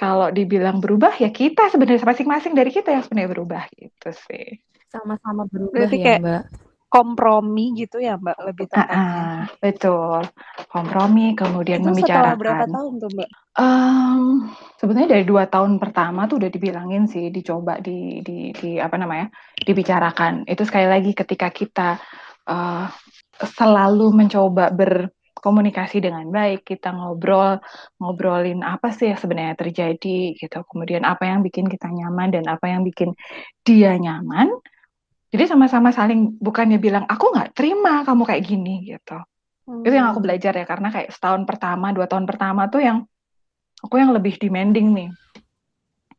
kalau 0.00 0.32
dibilang 0.32 0.80
berubah 0.80 1.12
ya 1.20 1.28
kita 1.28 1.68
sebenarnya 1.68 2.08
masing-masing 2.08 2.56
dari 2.56 2.72
kita 2.72 2.88
yang 2.96 3.04
sebenarnya 3.04 3.30
berubah 3.36 3.68
gitu 3.76 4.08
sih. 4.16 4.56
Sama-sama 4.88 5.44
berubah 5.44 5.76
Berarti 5.76 5.98
ya, 6.00 6.04
kayak 6.08 6.20
Mbak 6.24 6.42
kompromi 6.90 7.70
gitu 7.78 8.02
ya 8.02 8.18
Mbak 8.18 8.38
lebih 8.50 8.66
tepatnya. 8.66 8.98
Uh, 8.98 9.40
betul. 9.62 10.20
Kompromi 10.66 11.38
kemudian 11.38 11.86
itu 11.86 11.94
membicarakan. 11.94 12.36
berapa 12.42 12.64
tahun 12.66 12.92
tuh 12.98 13.10
Mbak? 13.14 13.28
Um, 13.54 14.22
sebenarnya 14.74 15.08
dari 15.14 15.24
dua 15.24 15.46
tahun 15.46 15.78
pertama 15.78 16.26
tuh 16.26 16.42
udah 16.42 16.50
dibilangin 16.50 17.06
sih 17.06 17.30
dicoba 17.30 17.78
di 17.78 18.26
di, 18.26 18.50
di 18.50 18.70
apa 18.82 18.98
namanya 18.98 19.30
dibicarakan. 19.62 20.50
Itu 20.50 20.66
sekali 20.66 20.90
lagi 20.90 21.14
ketika 21.14 21.54
kita 21.54 22.02
uh, 22.50 22.90
selalu 23.38 24.10
mencoba 24.10 24.74
berkomunikasi 25.40 26.04
dengan 26.04 26.28
baik, 26.28 26.68
kita 26.68 26.92
ngobrol 26.92 27.56
ngobrolin 27.96 28.60
apa 28.60 28.92
sih 28.92 29.08
yang 29.08 29.16
sebenarnya 29.16 29.56
terjadi 29.56 30.36
gitu. 30.36 30.60
Kemudian 30.68 31.08
apa 31.08 31.24
yang 31.24 31.40
bikin 31.40 31.64
kita 31.66 31.88
nyaman 31.88 32.28
dan 32.36 32.44
apa 32.52 32.68
yang 32.68 32.84
bikin 32.84 33.16
dia 33.64 33.96
nyaman 33.96 34.52
jadi 35.30 35.46
sama-sama 35.46 35.94
saling 35.94 36.34
bukannya 36.42 36.82
bilang 36.82 37.06
aku 37.06 37.30
nggak 37.30 37.54
terima 37.54 38.02
kamu 38.02 38.22
kayak 38.26 38.42
gini 38.42 38.82
gitu. 38.82 39.18
Hmm. 39.62 39.86
Itu 39.86 39.94
yang 39.94 40.10
aku 40.10 40.18
hmm. 40.18 40.26
belajar 40.26 40.52
ya 40.58 40.66
karena 40.66 40.88
kayak 40.90 41.14
setahun 41.14 41.46
pertama, 41.46 41.94
dua 41.94 42.10
tahun 42.10 42.26
pertama 42.26 42.66
tuh 42.66 42.82
yang 42.82 42.98
aku 43.78 43.94
yang 44.02 44.10
lebih 44.10 44.34
demanding 44.42 44.90
nih. 44.90 45.10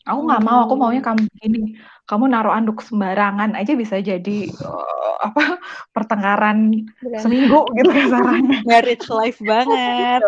Aku 0.10 0.26
nggak 0.26 0.42
mau, 0.42 0.66
aku 0.66 0.74
maunya 0.78 1.02
kamu 1.06 1.30
gini. 1.38 1.78
Kamu 2.10 2.26
naruh 2.26 2.52
anduk 2.52 2.82
sembarangan 2.82 3.54
aja 3.54 3.78
bisa 3.78 4.02
jadi 4.02 4.50
uh, 4.50 5.16
apa 5.22 5.62
pertengkaran 5.94 6.90
Bener. 6.98 7.22
seminggu 7.22 7.70
gitu 7.78 7.90
kasarannya. 7.98 8.66
Marriage 8.66 9.08
life 9.14 9.38
banget. 9.46 10.22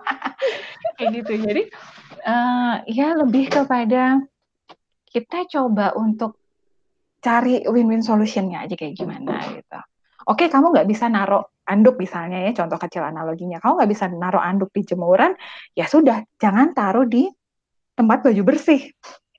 kayak 0.96 1.10
gitu. 1.12 1.32
Jadi 1.44 1.62
uh, 2.24 2.74
ya 2.88 3.12
lebih 3.20 3.52
kepada 3.52 4.24
kita 5.04 5.44
coba 5.48 5.92
untuk 5.96 6.40
cari 7.20 7.64
win-win 7.68 8.00
solutionnya 8.00 8.64
aja 8.64 8.74
kayak 8.78 8.96
gimana 8.96 9.40
gitu. 9.52 9.80
Oke, 10.26 10.50
kamu 10.50 10.74
nggak 10.74 10.88
bisa 10.90 11.06
naruh 11.06 11.46
anduk 11.70 12.02
misalnya 12.02 12.42
ya, 12.42 12.50
contoh 12.54 12.78
kecil 12.82 13.02
analoginya. 13.06 13.62
Kamu 13.62 13.78
nggak 13.78 13.90
bisa 13.90 14.04
naruh 14.10 14.42
anduk 14.42 14.74
di 14.74 14.82
jemuran, 14.82 15.38
ya 15.74 15.86
sudah, 15.86 16.26
jangan 16.42 16.74
taruh 16.74 17.06
di 17.06 17.30
tempat 17.96 18.22
baju 18.22 18.42
bersih. 18.44 18.92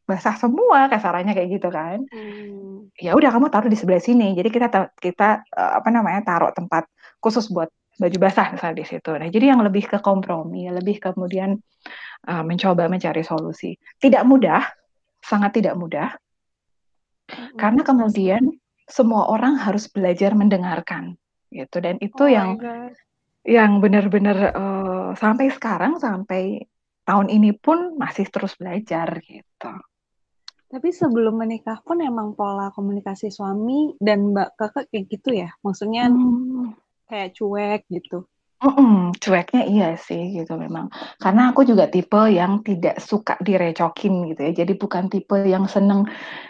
Basah 0.07 0.39
semua 0.39 0.87
kasarannya 0.87 1.35
kayak 1.35 1.49
gitu 1.59 1.69
kan. 1.69 2.03
Hmm. 2.09 2.89
Ya 2.97 3.13
udah 3.13 3.29
kamu 3.29 3.53
taruh 3.53 3.69
di 3.69 3.77
sebelah 3.77 4.01
sini. 4.01 4.33
Jadi 4.33 4.49
kita 4.49 4.67
kita 4.97 5.45
eh, 5.45 5.71
apa 5.77 5.89
namanya 5.93 6.25
taruh 6.25 6.51
tempat 6.51 6.89
khusus 7.21 7.47
buat 7.53 7.69
baju 7.97 8.17
basah 8.17 8.53
misalnya 8.53 8.77
di 8.81 8.85
situ. 8.85 9.09
Nah, 9.09 9.27
jadi 9.29 9.57
yang 9.57 9.61
lebih 9.65 9.89
ke 9.89 9.97
kompromi, 10.05 10.69
lebih 10.69 11.01
kemudian 11.01 11.57
uh, 12.29 12.45
mencoba 12.45 12.85
mencari 12.85 13.25
solusi. 13.25 13.73
Tidak 13.97 14.21
mudah, 14.21 14.61
sangat 15.25 15.57
tidak 15.57 15.73
mudah 15.73 16.13
karena 17.59 17.81
kemudian 17.83 18.43
semua 18.87 19.27
orang 19.27 19.59
harus 19.59 19.91
belajar 19.91 20.31
mendengarkan 20.31 21.19
gitu 21.51 21.83
dan 21.83 21.99
itu 21.99 22.23
oh 22.23 22.31
yang 22.31 22.49
yang 23.43 23.79
benar-benar 23.83 24.55
uh, 24.55 25.09
sampai 25.15 25.51
sekarang 25.51 25.99
sampai 25.99 26.63
tahun 27.07 27.31
ini 27.31 27.55
pun 27.55 27.95
masih 27.95 28.27
terus 28.27 28.59
belajar 28.59 29.23
gitu. 29.23 29.71
Tapi 30.67 30.91
sebelum 30.91 31.39
menikah 31.39 31.79
pun 31.79 32.03
emang 32.03 32.35
pola 32.35 32.75
komunikasi 32.75 33.31
suami 33.31 33.95
dan 34.03 34.35
mbak 34.35 34.59
kakak 34.59 34.91
kayak 34.91 35.05
gitu 35.07 35.29
ya? 35.31 35.49
Maksudnya 35.63 36.11
hmm. 36.11 36.75
kayak 37.07 37.31
cuek 37.39 37.81
gitu? 37.87 38.27
Mm-mm, 38.57 39.15
cueknya 39.21 39.63
iya 39.63 39.89
sih 39.95 40.35
gitu 40.35 40.59
memang. 40.59 40.91
Karena 41.21 41.55
aku 41.55 41.63
juga 41.63 41.87
tipe 41.87 42.19
yang 42.27 42.59
tidak 42.67 42.99
suka 42.99 43.39
direcokin 43.39 44.33
gitu 44.33 44.41
ya. 44.43 44.51
Jadi 44.65 44.73
bukan 44.75 45.07
tipe 45.07 45.39
yang 45.47 45.71
seneng 45.71 46.03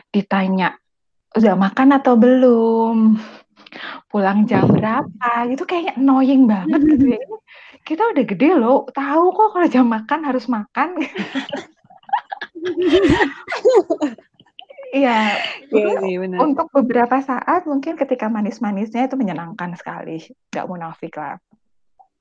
ditanya 0.09 0.73
udah 1.37 1.53
makan 1.53 1.89
atau 1.93 2.17
belum, 2.17 3.21
pulang 4.11 4.45
jam 4.49 4.67
berapa, 4.67 5.31
itu 5.49 5.63
kayaknya 5.63 5.93
annoying 5.99 6.45
banget 6.49 6.81
gitu 6.83 7.05
ya. 7.15 7.21
kita 7.87 8.03
udah 8.11 8.23
gede 8.27 8.49
loh, 8.59 8.83
tahu 8.91 9.25
kok 9.31 9.49
kalau 9.55 9.67
jam 9.71 9.87
makan 9.87 10.19
harus 10.27 10.45
makan. 10.51 10.99
Iya, 14.87 15.43
iya 15.75 15.99
untuk 16.39 16.71
beberapa 16.71 17.19
saat 17.19 17.67
mungkin 17.67 17.99
ketika 17.99 18.31
manis-manisnya 18.31 19.11
itu 19.11 19.19
menyenangkan 19.19 19.75
sekali, 19.75 20.23
nggak 20.47 20.67
munafik 20.67 21.11
lah. 21.19 21.35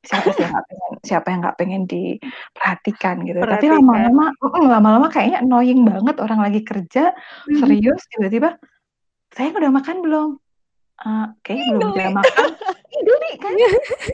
Siapa 0.07 0.35
sih 0.35 0.43
yang 0.47 0.55
nggak 0.55 0.67
pengen, 0.71 0.93
siapa 1.03 1.27
yang 1.31 1.41
nggak 1.43 1.59
pengen 1.59 1.83
diperhatikan 1.87 3.17
gitu. 3.27 3.39
Tapi 3.43 3.67
lama-lama, 3.71 4.35
lama-lama 4.55 5.07
kayaknya 5.11 5.43
annoying 5.43 5.83
banget 5.83 6.17
orang 6.23 6.41
lagi 6.43 6.63
kerja 6.63 7.11
mhm. 7.47 7.59
serius 7.59 8.03
tiba-tiba 8.15 8.59
saya 9.35 9.51
udah 9.51 9.73
makan 9.75 9.97
belum? 10.03 10.31
Uh, 10.97 11.29
kayaknya 11.45 11.76
belum 11.76 11.91
jam 11.93 12.12
makan. 12.17 12.49
Indomie 12.97 13.37
kan? 13.37 13.53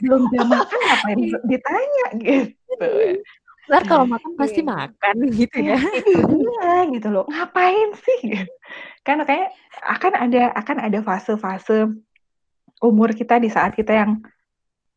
belum 0.02 0.22
jam 0.34 0.46
makan 0.50 0.78
ngapain 0.82 1.18
ditanya 1.46 2.06
gitu. 2.18 2.88
Ntar 3.70 3.82
kalau 3.86 4.04
makan 4.10 4.30
pasti 4.34 4.60
makan 4.66 5.16
gitu 5.38 5.56
ya. 5.62 5.78
Iya 5.78 6.90
gitu 6.90 7.08
loh. 7.14 7.24
Ngapain 7.30 7.94
sih? 8.02 8.42
Kan 9.06 9.22
kayak 9.22 9.54
akan 9.86 10.12
ada 10.18 10.50
akan 10.58 10.76
ada 10.82 10.98
fase-fase 11.06 11.94
umur 12.82 13.14
kita 13.14 13.38
di 13.38 13.46
saat 13.46 13.78
kita 13.78 13.94
yang 13.94 14.18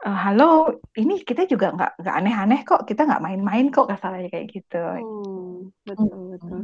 uh, 0.01 0.18
halo, 0.25 0.82
ini 0.98 1.22
kita 1.22 1.46
juga 1.46 1.70
nggak 1.77 2.01
nggak 2.01 2.15
aneh-aneh 2.18 2.62
kok, 2.65 2.82
kita 2.89 3.06
nggak 3.06 3.22
main-main 3.22 3.70
kok 3.70 3.86
kasarnya 3.86 4.34
kayak 4.34 4.50
gitu. 4.50 4.82
Hmm, 4.82 5.70
betul 5.86 6.34
betul. 6.34 6.62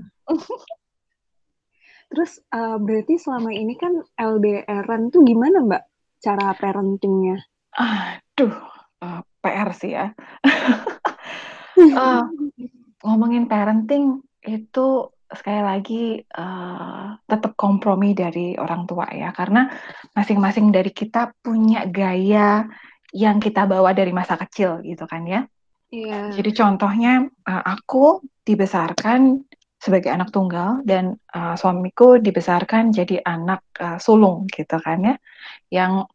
Terus 2.11 2.43
uh, 2.51 2.75
berarti 2.75 3.15
selama 3.15 3.55
ini 3.55 3.79
kan 3.79 4.03
LDRan 4.19 5.15
tuh 5.15 5.23
gimana 5.23 5.63
Mbak 5.63 5.83
cara 6.19 6.51
parentingnya? 6.59 7.39
Aduh, 7.79 8.51
uh, 8.99 9.23
PR 9.39 9.69
sih 9.71 9.95
ya. 9.95 10.11
uh, 11.79 12.23
ngomongin 13.07 13.47
parenting 13.47 14.19
itu 14.43 15.07
sekali 15.31 15.61
lagi 15.63 16.03
uh, 16.19 17.15
tetap 17.23 17.55
kompromi 17.55 18.11
dari 18.11 18.59
orang 18.59 18.83
tua 18.83 19.07
ya 19.15 19.31
karena 19.31 19.71
masing-masing 20.11 20.75
dari 20.75 20.91
kita 20.91 21.31
punya 21.39 21.87
gaya 21.87 22.67
yang 23.15 23.39
kita 23.39 23.63
bawa 23.63 23.95
dari 23.95 24.11
masa 24.11 24.35
kecil 24.35 24.83
gitu 24.83 25.07
kan 25.07 25.23
ya. 25.23 25.41
Iya. 25.91 26.35
Jadi 26.35 26.51
contohnya 26.55 27.27
uh, 27.47 27.63
aku 27.63 28.23
dibesarkan 28.43 29.43
sebagai 29.81 30.13
anak 30.13 30.29
tunggal 30.29 30.85
dan 30.85 31.17
uh, 31.33 31.57
suamiku 31.57 32.21
dibesarkan 32.21 32.93
jadi 32.93 33.25
anak 33.25 33.65
uh, 33.81 33.97
sulung 33.97 34.45
gitu 34.53 34.77
kan 34.77 35.01
ya, 35.01 35.15
yang 35.73 36.05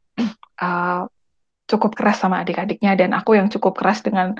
uh, 0.63 1.03
cukup 1.71 1.99
keras 1.99 2.23
sama 2.23 2.47
adik-adiknya 2.47 2.95
dan 2.95 3.11
aku 3.11 3.35
yang 3.35 3.51
cukup 3.51 3.75
keras 3.75 4.07
dengan 4.07 4.39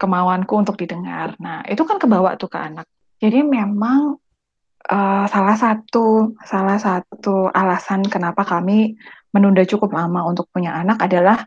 kemauanku 0.00 0.56
untuk 0.56 0.80
didengar. 0.80 1.36
Nah 1.36 1.60
itu 1.68 1.84
kan 1.84 2.00
kebawa 2.00 2.40
tuh 2.40 2.48
ke 2.48 2.56
anak. 2.56 2.88
Jadi 3.20 3.44
memang 3.44 4.16
uh, 4.88 5.24
salah 5.28 5.56
satu 5.60 6.32
salah 6.40 6.80
satu 6.80 7.52
alasan 7.52 8.00
kenapa 8.08 8.48
kami 8.48 8.96
menunda 9.36 9.60
cukup 9.68 9.92
lama 9.92 10.24
untuk 10.24 10.48
punya 10.48 10.72
anak 10.72 11.04
adalah 11.04 11.44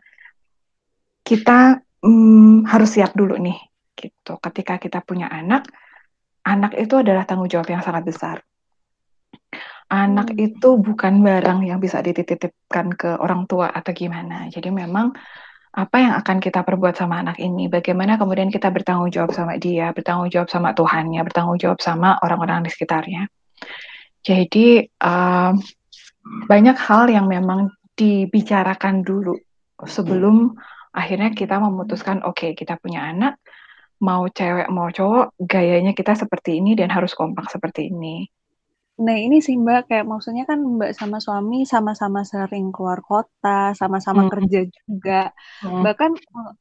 kita 1.26 1.82
um, 2.06 2.62
harus 2.62 2.94
siap 2.94 3.10
dulu 3.18 3.34
nih 3.42 3.58
gitu. 3.98 4.38
Ketika 4.38 4.78
kita 4.78 5.02
punya 5.02 5.26
anak, 5.26 5.66
anak 6.44 6.78
itu 6.78 6.94
adalah 6.98 7.24
tanggung 7.26 7.50
jawab 7.50 7.68
yang 7.70 7.82
sangat 7.82 8.04
besar. 8.06 8.36
Anak 9.88 10.36
hmm. 10.36 10.46
itu 10.52 10.68
bukan 10.76 11.24
barang 11.24 11.64
yang 11.64 11.80
bisa 11.80 12.04
dititipkan 12.04 12.92
ke 12.92 13.16
orang 13.16 13.48
tua 13.48 13.72
atau 13.72 13.90
gimana. 13.96 14.52
Jadi 14.52 14.68
memang 14.68 15.16
apa 15.72 15.96
yang 16.00 16.12
akan 16.18 16.42
kita 16.42 16.64
perbuat 16.64 16.96
sama 16.96 17.22
anak 17.22 17.38
ini, 17.40 17.70
bagaimana 17.70 18.18
kemudian 18.20 18.48
kita 18.52 18.68
bertanggung 18.68 19.12
jawab 19.12 19.32
sama 19.32 19.56
dia, 19.60 19.92
bertanggung 19.94 20.28
jawab 20.28 20.48
sama 20.50 20.74
Tuhannya, 20.74 21.20
bertanggung 21.24 21.60
jawab 21.60 21.78
sama 21.80 22.18
orang-orang 22.20 22.66
di 22.66 22.70
sekitarnya. 22.72 23.30
Jadi 24.24 24.84
um, 25.00 25.54
banyak 26.50 26.76
hal 26.76 27.08
yang 27.08 27.30
memang 27.30 27.72
dibicarakan 27.94 29.06
dulu 29.06 29.38
sebelum 29.86 30.56
akhirnya 30.92 31.30
kita 31.32 31.62
memutuskan, 31.62 32.26
oke 32.26 32.36
okay, 32.36 32.50
kita 32.58 32.76
punya 32.80 33.06
anak, 33.08 33.38
mau 34.02 34.26
cewek 34.30 34.68
mau 34.70 34.88
cowok, 34.88 35.34
gayanya 35.42 35.92
kita 35.92 36.14
seperti 36.14 36.62
ini 36.62 36.78
dan 36.78 36.90
harus 36.90 37.12
kompak 37.14 37.50
seperti 37.50 37.90
ini. 37.90 38.26
Nah 38.98 39.14
ini 39.14 39.38
sih 39.38 39.54
Mbak, 39.54 39.86
kayak 39.86 40.06
maksudnya 40.10 40.42
kan 40.42 40.58
Mbak 40.58 40.90
sama 40.98 41.22
suami 41.22 41.62
sama-sama 41.62 42.26
sering 42.26 42.74
keluar 42.74 42.98
kota, 42.98 43.70
sama-sama 43.78 44.26
hmm. 44.26 44.30
kerja 44.34 44.60
juga. 44.66 45.22
Hmm. 45.62 45.86
Bahkan 45.86 46.10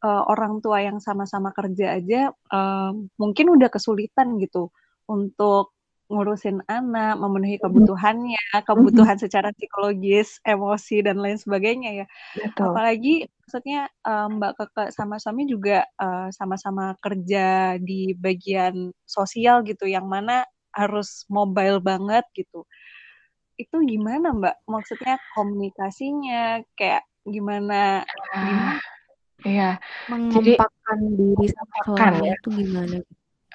uh, 0.06 0.24
orang 0.30 0.62
tua 0.62 0.86
yang 0.86 1.02
sama-sama 1.02 1.50
kerja 1.50 1.98
aja 1.98 2.30
uh, 2.54 2.94
mungkin 3.18 3.46
udah 3.58 3.74
kesulitan 3.74 4.38
gitu 4.38 4.70
untuk 5.10 5.77
ngurusin 6.08 6.64
anak, 6.72 7.20
memenuhi 7.20 7.60
kebutuhannya, 7.60 8.64
kebutuhan 8.64 9.20
secara 9.20 9.52
psikologis, 9.52 10.40
emosi 10.48 11.04
dan 11.04 11.20
lain 11.20 11.36
sebagainya 11.36 12.04
ya. 12.04 12.06
Betul. 12.40 12.72
Apalagi 12.72 13.16
maksudnya 13.44 13.92
um, 14.08 14.40
Mbak 14.40 14.54
Kakak 14.56 14.90
sama 14.96 15.20
suami 15.20 15.48
juga 15.48 15.84
sama-sama 16.32 16.96
uh, 16.96 16.98
kerja 17.04 17.76
di 17.80 18.16
bagian 18.16 18.96
sosial 19.04 19.68
gitu 19.68 19.84
yang 19.84 20.08
mana 20.08 20.48
harus 20.72 21.28
mobile 21.28 21.84
banget 21.84 22.24
gitu. 22.32 22.64
Itu 23.60 23.84
gimana 23.84 24.32
Mbak? 24.32 24.56
Maksudnya 24.64 25.20
komunikasinya 25.36 26.64
kayak 26.80 27.04
gimana? 27.28 28.08
gimana? 28.32 28.80
Iya. 29.46 29.70
Mengempakkan 30.10 31.00
diri 31.14 31.46
sama 31.52 31.76
suami 31.84 32.32
itu 32.32 32.50
gimana? 32.64 32.98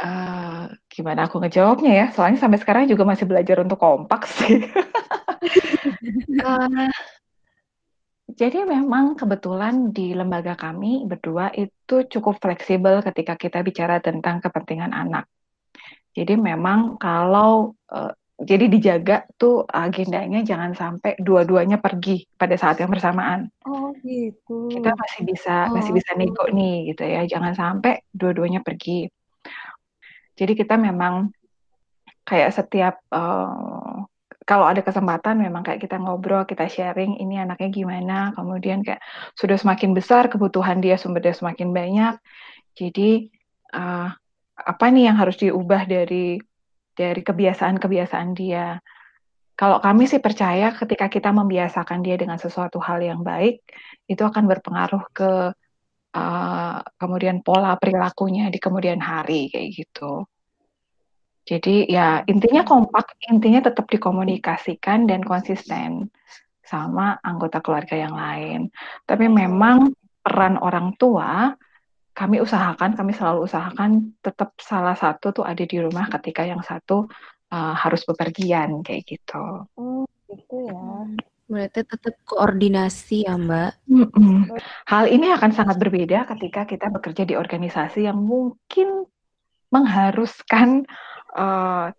Uh, 0.01 0.73
gimana 0.89 1.29
aku 1.29 1.37
ngejawabnya 1.43 1.93
ya? 1.93 2.07
Soalnya 2.17 2.41
sampai 2.41 2.59
sekarang 2.61 2.89
juga 2.89 3.05
masih 3.05 3.29
belajar 3.29 3.61
untuk 3.61 3.77
kompak 3.77 4.25
sih. 4.25 4.65
uh, 6.41 6.89
jadi 8.41 8.65
memang 8.65 9.15
kebetulan 9.21 9.93
di 9.93 10.17
lembaga 10.17 10.57
kami 10.57 11.05
berdua 11.05 11.53
itu 11.53 12.09
cukup 12.09 12.41
fleksibel 12.41 13.05
ketika 13.05 13.37
kita 13.37 13.61
bicara 13.61 14.01
tentang 14.01 14.41
kepentingan 14.41 14.97
anak. 14.97 15.29
Jadi 16.13 16.37
memang 16.37 16.97
kalau 17.01 17.77
uh, 17.93 18.13
jadi 18.43 18.67
dijaga 18.67 19.29
tuh 19.39 19.63
agendanya 19.71 20.43
jangan 20.43 20.75
sampai 20.75 21.15
dua-duanya 21.21 21.79
pergi 21.79 22.27
pada 22.35 22.59
saat 22.59 22.83
yang 22.83 22.91
bersamaan. 22.91 23.49
Oh 23.63 23.95
gitu. 24.03 24.67
Kita 24.73 24.93
masih 24.93 25.23
bisa 25.23 25.71
oh. 25.71 25.79
masih 25.79 25.93
bisa 25.95 26.11
nego 26.19 26.45
nih 26.51 26.93
gitu 26.93 27.07
ya. 27.07 27.23
Jangan 27.29 27.55
sampai 27.55 28.03
dua-duanya 28.11 28.61
pergi. 28.61 29.07
Jadi 30.37 30.53
kita 30.57 30.81
memang 30.81 31.31
kayak 32.23 32.51
setiap 32.55 32.95
uh, 33.13 34.07
kalau 34.43 34.67
ada 34.67 34.83
kesempatan 34.83 35.39
memang 35.39 35.63
kayak 35.63 35.81
kita 35.83 35.97
ngobrol, 36.03 36.43
kita 36.43 36.67
sharing 36.67 37.19
ini 37.23 37.39
anaknya 37.39 37.71
gimana, 37.71 38.19
kemudian 38.35 38.83
kayak 38.83 39.03
sudah 39.39 39.55
semakin 39.55 39.95
besar 39.95 40.27
kebutuhan 40.27 40.83
dia 40.83 40.99
sumber 40.99 41.23
dia 41.23 41.35
semakin 41.35 41.71
banyak. 41.71 42.15
Jadi 42.75 43.31
uh, 43.75 44.11
apa 44.59 44.85
nih 44.91 45.11
yang 45.11 45.17
harus 45.19 45.39
diubah 45.39 45.87
dari 45.87 46.43
dari 46.93 47.21
kebiasaan-kebiasaan 47.23 48.31
dia. 48.35 48.83
Kalau 49.57 49.79
kami 49.79 50.11
sih 50.11 50.19
percaya 50.19 50.75
ketika 50.75 51.07
kita 51.07 51.31
membiasakan 51.31 52.03
dia 52.03 52.19
dengan 52.19 52.41
sesuatu 52.41 52.83
hal 52.83 52.99
yang 52.99 53.23
baik, 53.23 53.63
itu 54.11 54.23
akan 54.25 54.49
berpengaruh 54.51 55.07
ke 55.15 55.55
uh, 56.17 56.79
kemudian 56.97 57.41
pola 57.41 57.77
perilakunya 57.77 58.49
di 58.53 58.59
kemudian 58.61 59.01
hari 59.01 59.49
kayak 59.53 59.71
gitu. 59.73 60.29
Jadi 61.43 61.91
ya 61.91 62.23
intinya 62.31 62.63
kompak, 62.63 63.19
intinya 63.27 63.67
tetap 63.67 63.91
dikomunikasikan 63.91 65.11
dan 65.11 65.27
konsisten 65.27 66.07
sama 66.63 67.19
anggota 67.19 67.59
keluarga 67.59 67.99
yang 67.99 68.15
lain. 68.15 68.71
Tapi 69.03 69.27
memang 69.27 69.91
peran 70.23 70.55
orang 70.63 70.95
tua 70.95 71.51
kami 72.13 72.39
usahakan, 72.45 72.95
kami 72.95 73.17
selalu 73.17 73.49
usahakan 73.49 74.13
tetap 74.21 74.55
salah 74.61 74.95
satu 74.95 75.33
tuh 75.33 75.45
ada 75.49 75.65
di 75.65 75.81
rumah 75.81 76.07
ketika 76.13 76.45
yang 76.45 76.61
satu 76.61 77.09
uh, 77.51 77.75
harus 77.75 78.05
bepergian 78.05 78.85
kayak 78.85 79.03
gitu. 79.09 79.67
Oh, 79.81 80.05
gitu 80.29 80.57
ya. 80.69 80.79
Berarti 81.53 81.85
tetap 81.85 82.17
koordinasi 82.25 83.29
ya, 83.29 83.37
Mbak. 83.37 83.85
Mm-mm. 83.93 84.57
Hal 84.89 85.05
ini 85.13 85.29
akan 85.37 85.53
sangat 85.53 85.77
berbeda 85.77 86.25
ketika 86.33 86.65
kita 86.65 86.89
bekerja 86.89 87.29
di 87.29 87.37
organisasi 87.37 88.09
yang 88.09 88.17
mungkin 88.17 89.05
mengharuskan 89.69 90.89
uh, 91.37 91.93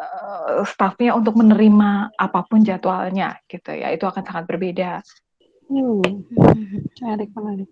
uh, 0.00 0.64
stafnya 0.64 1.12
untuk 1.12 1.36
menerima 1.36 2.16
apa 2.16 2.48
pun 2.48 2.64
jadwalnya, 2.64 3.36
gitu 3.44 3.76
ya. 3.76 3.92
Itu 3.92 4.08
akan 4.08 4.24
sangat 4.24 4.48
berbeda. 4.48 5.04
Hmm. 5.68 6.00
Menarik, 6.96 7.28
menarik. 7.36 7.68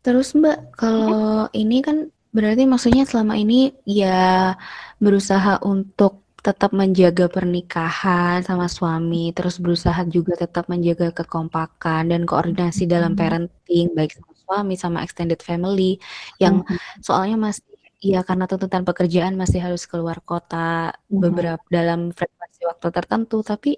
Terus 0.00 0.32
Mbak, 0.32 0.80
kalau 0.80 1.52
ini 1.52 1.84
kan 1.84 2.08
berarti 2.32 2.64
maksudnya 2.64 3.04
selama 3.04 3.36
ini 3.36 3.76
ya 3.84 4.56
berusaha 4.96 5.60
untuk 5.60 6.27
tetap 6.48 6.72
menjaga 6.72 7.28
pernikahan 7.28 8.40
sama 8.40 8.72
suami, 8.72 9.36
terus 9.36 9.60
berusaha 9.60 10.00
juga 10.08 10.32
tetap 10.32 10.64
menjaga 10.72 11.12
kekompakan 11.12 12.08
dan 12.08 12.24
koordinasi 12.24 12.88
dalam 12.88 13.12
parenting 13.12 13.92
baik 13.92 14.16
sama 14.16 14.32
suami 14.32 14.74
sama 14.80 14.98
extended 15.04 15.44
family 15.44 16.00
yang 16.40 16.64
soalnya 17.04 17.36
masih 17.36 17.68
ya 18.00 18.24
karena 18.24 18.48
tuntutan 18.48 18.80
pekerjaan 18.88 19.36
masih 19.36 19.60
harus 19.60 19.84
keluar 19.84 20.24
kota 20.24 20.96
beberapa 21.12 21.60
dalam 21.68 22.16
frekuensi 22.16 22.64
waktu 22.64 22.88
tertentu. 22.96 23.44
Tapi 23.44 23.76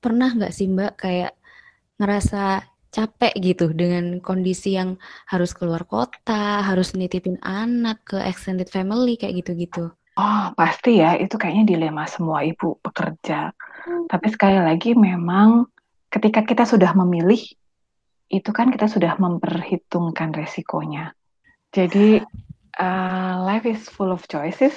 pernah 0.00 0.32
nggak 0.32 0.52
sih 0.56 0.64
Mbak 0.64 0.92
kayak 0.96 1.32
ngerasa 2.00 2.64
capek 2.88 3.32
gitu 3.44 3.76
dengan 3.76 4.24
kondisi 4.24 4.80
yang 4.80 4.96
harus 5.28 5.52
keluar 5.52 5.84
kota, 5.84 6.64
harus 6.64 6.96
nitipin 6.96 7.36
anak 7.44 8.00
ke 8.08 8.16
extended 8.24 8.72
family 8.72 9.20
kayak 9.20 9.44
gitu-gitu. 9.44 9.92
Oh, 10.18 10.50
pasti 10.58 10.98
ya, 10.98 11.14
itu 11.14 11.38
kayaknya 11.38 11.78
dilema 11.78 12.02
semua 12.10 12.42
ibu 12.42 12.82
pekerja. 12.82 13.54
Hmm. 13.54 14.10
Tapi 14.10 14.26
sekali 14.34 14.58
lagi 14.58 14.98
memang 14.98 15.70
ketika 16.10 16.42
kita 16.42 16.66
sudah 16.66 16.90
memilih, 16.98 17.38
itu 18.26 18.50
kan 18.50 18.74
kita 18.74 18.90
sudah 18.90 19.14
memperhitungkan 19.14 20.34
resikonya. 20.34 21.14
Jadi 21.70 22.18
uh, 22.82 23.34
life 23.46 23.62
is 23.62 23.86
full 23.86 24.10
of 24.10 24.26
choices. 24.26 24.74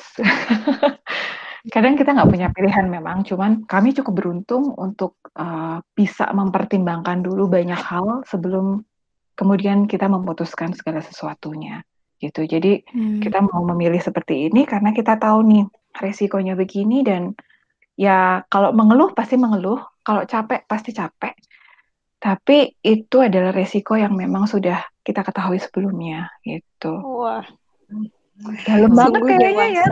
kadang 1.74 1.98
kita 1.98 2.14
nggak 2.14 2.30
punya 2.30 2.48
pilihan 2.54 2.86
memang, 2.86 3.26
cuman 3.26 3.66
kami 3.66 3.98
cukup 3.98 4.14
beruntung 4.22 4.78
untuk 4.78 5.18
uh, 5.42 5.82
bisa 5.98 6.30
mempertimbangkan 6.38 7.26
dulu 7.26 7.50
banyak 7.50 7.82
hal 7.82 8.22
sebelum 8.30 8.86
kemudian 9.34 9.90
kita 9.90 10.06
memutuskan 10.06 10.78
segala 10.78 11.02
sesuatunya 11.02 11.82
gitu. 12.22 12.46
Jadi 12.46 12.86
hmm. 12.86 13.20
kita 13.26 13.42
mau 13.42 13.66
memilih 13.74 13.98
seperti 13.98 14.48
ini 14.48 14.70
karena 14.70 14.94
kita 14.94 15.18
tahu 15.18 15.42
nih 15.44 15.66
resikonya 15.98 16.54
begini 16.54 17.02
dan 17.02 17.34
ya 17.98 18.46
kalau 18.48 18.72
mengeluh 18.72 19.12
pasti 19.18 19.36
mengeluh, 19.36 19.82
kalau 20.06 20.24
capek 20.30 20.64
pasti 20.70 20.94
capek. 20.94 21.34
Tapi 22.22 22.78
itu 22.86 23.18
adalah 23.18 23.50
resiko 23.50 23.98
yang 23.98 24.14
memang 24.14 24.46
sudah 24.46 24.86
kita 25.02 25.26
ketahui 25.26 25.58
sebelumnya 25.58 26.30
gitu. 26.46 27.02
Wah. 27.02 27.42
Dalam 28.70 28.94
banget 28.94 29.22
kayaknya 29.26 29.68
ya. 29.82 29.86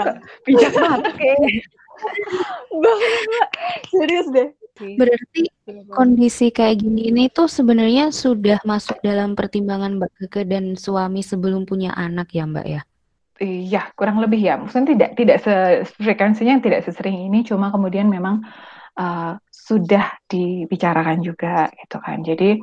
Bijak 0.46 0.74
banget 0.78 1.14
kayaknya. 1.18 1.62
banget, 2.84 3.12
Mbak. 3.28 3.50
Serius 3.92 4.28
deh. 4.32 4.50
Berarti 4.80 5.42
kondisi 5.92 6.50
kayak 6.50 6.82
gini 6.82 7.12
ini 7.12 7.24
tuh 7.28 7.52
sebenarnya 7.52 8.10
sudah 8.16 8.64
masuk 8.64 9.04
dalam 9.04 9.36
pertimbangan 9.36 10.00
Mbak 10.00 10.12
Keke 10.26 10.42
dan 10.48 10.80
suami 10.80 11.20
sebelum 11.22 11.68
punya 11.68 11.92
anak 11.94 12.32
ya 12.34 12.48
Mbak 12.48 12.68
ya? 12.68 12.82
Iya, 13.40 13.82
kurang 13.96 14.20
lebih 14.20 14.40
ya. 14.44 14.60
Maksudnya 14.60 14.96
tidak 14.96 15.10
tidak 15.16 15.38
frekuensinya 15.96 16.60
tidak 16.60 16.84
sesering 16.84 17.32
ini, 17.32 17.48
cuma 17.48 17.72
kemudian 17.72 18.12
memang 18.12 18.44
uh, 19.00 19.40
sudah 19.48 20.20
dibicarakan 20.28 21.24
juga 21.24 21.72
gitu 21.72 21.98
kan. 22.04 22.20
Jadi 22.20 22.60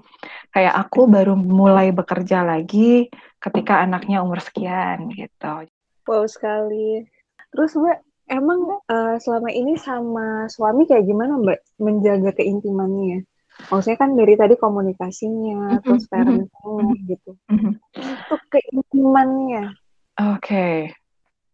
kayak 0.52 0.74
aku 0.76 1.08
baru 1.08 1.32
mulai 1.32 1.96
bekerja 1.96 2.44
lagi 2.44 3.08
ketika 3.40 3.80
anaknya 3.84 4.20
umur 4.20 4.44
sekian 4.44 5.08
gitu. 5.16 5.64
Wow 6.04 6.28
sekali. 6.28 7.08
Terus 7.54 7.72
Mbak, 7.72 7.98
Emang 8.26 8.82
uh, 8.90 9.16
selama 9.22 9.54
ini 9.54 9.78
sama 9.78 10.50
suami 10.50 10.86
kayak 10.90 11.06
gimana 11.06 11.38
Mbak 11.38 11.60
menjaga 11.78 12.30
keintimannya? 12.34 13.22
Maksudnya 13.70 13.98
kan 13.98 14.12
dari 14.18 14.34
tadi 14.36 14.54
komunikasinya, 14.58 15.80
terus 15.80 16.04
parentingnya 16.10 16.92
-hmm. 16.92 17.06
gitu. 17.08 17.30
Untuk 17.48 18.40
keintimannya. 18.52 19.72
Oke. 20.16 20.42
Okay. 20.42 20.76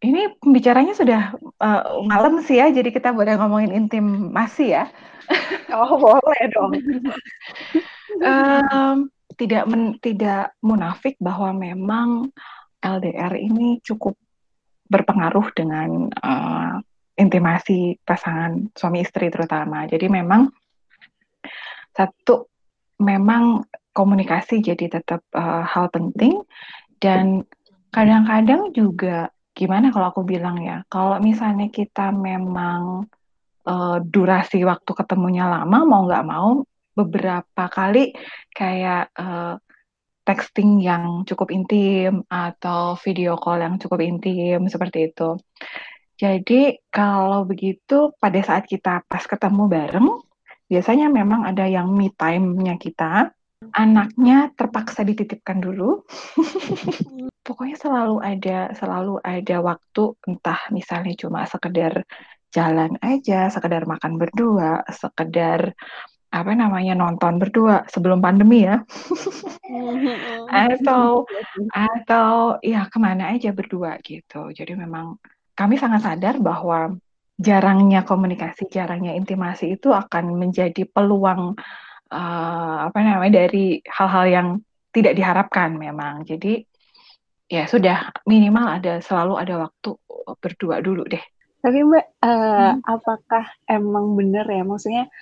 Ini 0.03 0.35
pembicaranya 0.43 0.99
sudah 0.99 1.31
uh, 1.63 2.03
malam 2.03 2.43
sih 2.43 2.59
ya, 2.59 2.75
jadi 2.75 2.91
kita 2.91 3.15
boleh 3.15 3.39
ngomongin 3.39 3.71
intim 3.71 4.35
masih 4.35 4.83
ya. 4.83 4.85
Oh 5.73 5.97
boleh 5.97 6.45
dong. 6.53 6.73
um, 8.21 8.97
tidak 9.39 9.65
men, 9.71 9.97
tidak 10.03 10.53
munafik 10.61 11.15
bahwa 11.23 11.55
memang 11.55 12.35
LDR 12.83 13.39
ini 13.39 13.79
cukup 13.81 14.19
berpengaruh 14.93 15.49
dengan 15.57 16.13
uh, 16.21 16.77
intimasi 17.17 17.97
pasangan 18.05 18.69
suami 18.77 19.01
istri 19.01 19.33
terutama. 19.33 19.89
Jadi 19.89 20.13
memang 20.13 20.53
satu 21.97 22.53
memang 23.01 23.65
komunikasi 23.93 24.61
jadi 24.65 25.01
tetap 25.01 25.25
uh, 25.33 25.65
hal 25.65 25.89
penting 25.93 26.41
dan 27.01 27.45
kadang-kadang 27.93 28.73
juga 28.73 29.29
gimana 29.53 29.93
kalau 29.93 30.09
aku 30.09 30.25
bilang 30.25 30.65
ya 30.65 30.81
kalau 30.89 31.21
misalnya 31.21 31.69
kita 31.69 32.09
memang 32.09 33.05
uh, 33.69 33.99
durasi 34.01 34.65
waktu 34.65 34.91
ketemunya 34.97 35.45
lama 35.45 35.85
mau 35.85 36.09
nggak 36.09 36.25
mau 36.25 36.65
beberapa 36.97 37.65
kali 37.69 38.17
kayak 38.57 39.13
uh, 39.13 39.61
texting 40.23 40.79
yang 40.79 41.27
cukup 41.27 41.51
intim 41.51 42.23
atau 42.31 42.95
video 43.03 43.35
call 43.35 43.63
yang 43.63 43.75
cukup 43.79 44.03
intim 44.03 44.71
seperti 44.71 45.11
itu. 45.11 45.39
Jadi 46.19 46.79
kalau 46.87 47.43
begitu 47.43 48.15
pada 48.23 48.39
saat 48.47 48.71
kita 48.71 49.03
pas 49.11 49.25
ketemu 49.27 49.67
bareng, 49.67 50.09
biasanya 50.71 51.11
memang 51.11 51.43
ada 51.43 51.67
yang 51.67 51.91
me 51.91 52.15
time-nya 52.15 52.79
kita. 52.79 53.35
Anaknya 53.75 54.51
terpaksa 54.55 55.03
dititipkan 55.03 55.59
dulu. 55.59 56.07
Pokoknya 57.47 57.75
selalu 57.75 58.23
ada 58.23 58.71
selalu 58.79 59.19
ada 59.19 59.57
waktu 59.59 60.15
entah 60.31 60.61
misalnya 60.71 61.15
cuma 61.19 61.43
sekedar 61.51 62.07
jalan 62.55 62.95
aja, 63.03 63.51
sekedar 63.51 63.83
makan 63.89 64.21
berdua, 64.21 64.87
sekedar 64.93 65.75
apa 66.33 66.57
namanya 66.57 66.97
nonton 66.97 67.37
berdua 67.37 67.85
sebelum 67.93 68.25
pandemi 68.25 68.65
ya. 68.65 68.81
Atau 70.49 71.29
atau 71.77 72.57
ya 72.65 72.89
ke 72.89 72.97
mana 72.97 73.37
aja 73.37 73.53
berdua 73.53 74.01
gitu. 74.01 74.49
Jadi 74.57 74.73
memang 74.73 75.21
kami 75.53 75.77
sangat 75.77 76.09
sadar 76.09 76.41
bahwa 76.41 76.97
jarangnya 77.37 78.09
komunikasi 78.09 78.73
jarangnya 78.73 79.13
intimasi 79.13 79.77
itu 79.77 79.93
akan 79.93 80.41
menjadi 80.41 80.89
peluang 80.89 81.53
uh, 82.09 82.77
apa 82.89 82.99
namanya 83.05 83.45
dari 83.45 83.85
hal-hal 83.85 84.25
yang 84.25 84.49
tidak 84.89 85.13
diharapkan 85.13 85.77
memang. 85.77 86.25
Jadi 86.25 86.65
ya 87.53 87.69
sudah 87.69 88.09
minimal 88.25 88.81
ada 88.81 89.05
selalu 89.05 89.37
ada 89.37 89.69
waktu 89.69 89.91
berdua 90.41 90.81
dulu 90.81 91.05
deh. 91.05 91.21
Tapi 91.63 91.79
mbak 91.85 92.07
uh, 92.25 92.75
hmm. 92.75 92.77
apakah 92.89 93.45
emang 93.69 94.17
benar 94.17 94.49
ya? 94.49 94.65
Maksudnya 94.65 95.13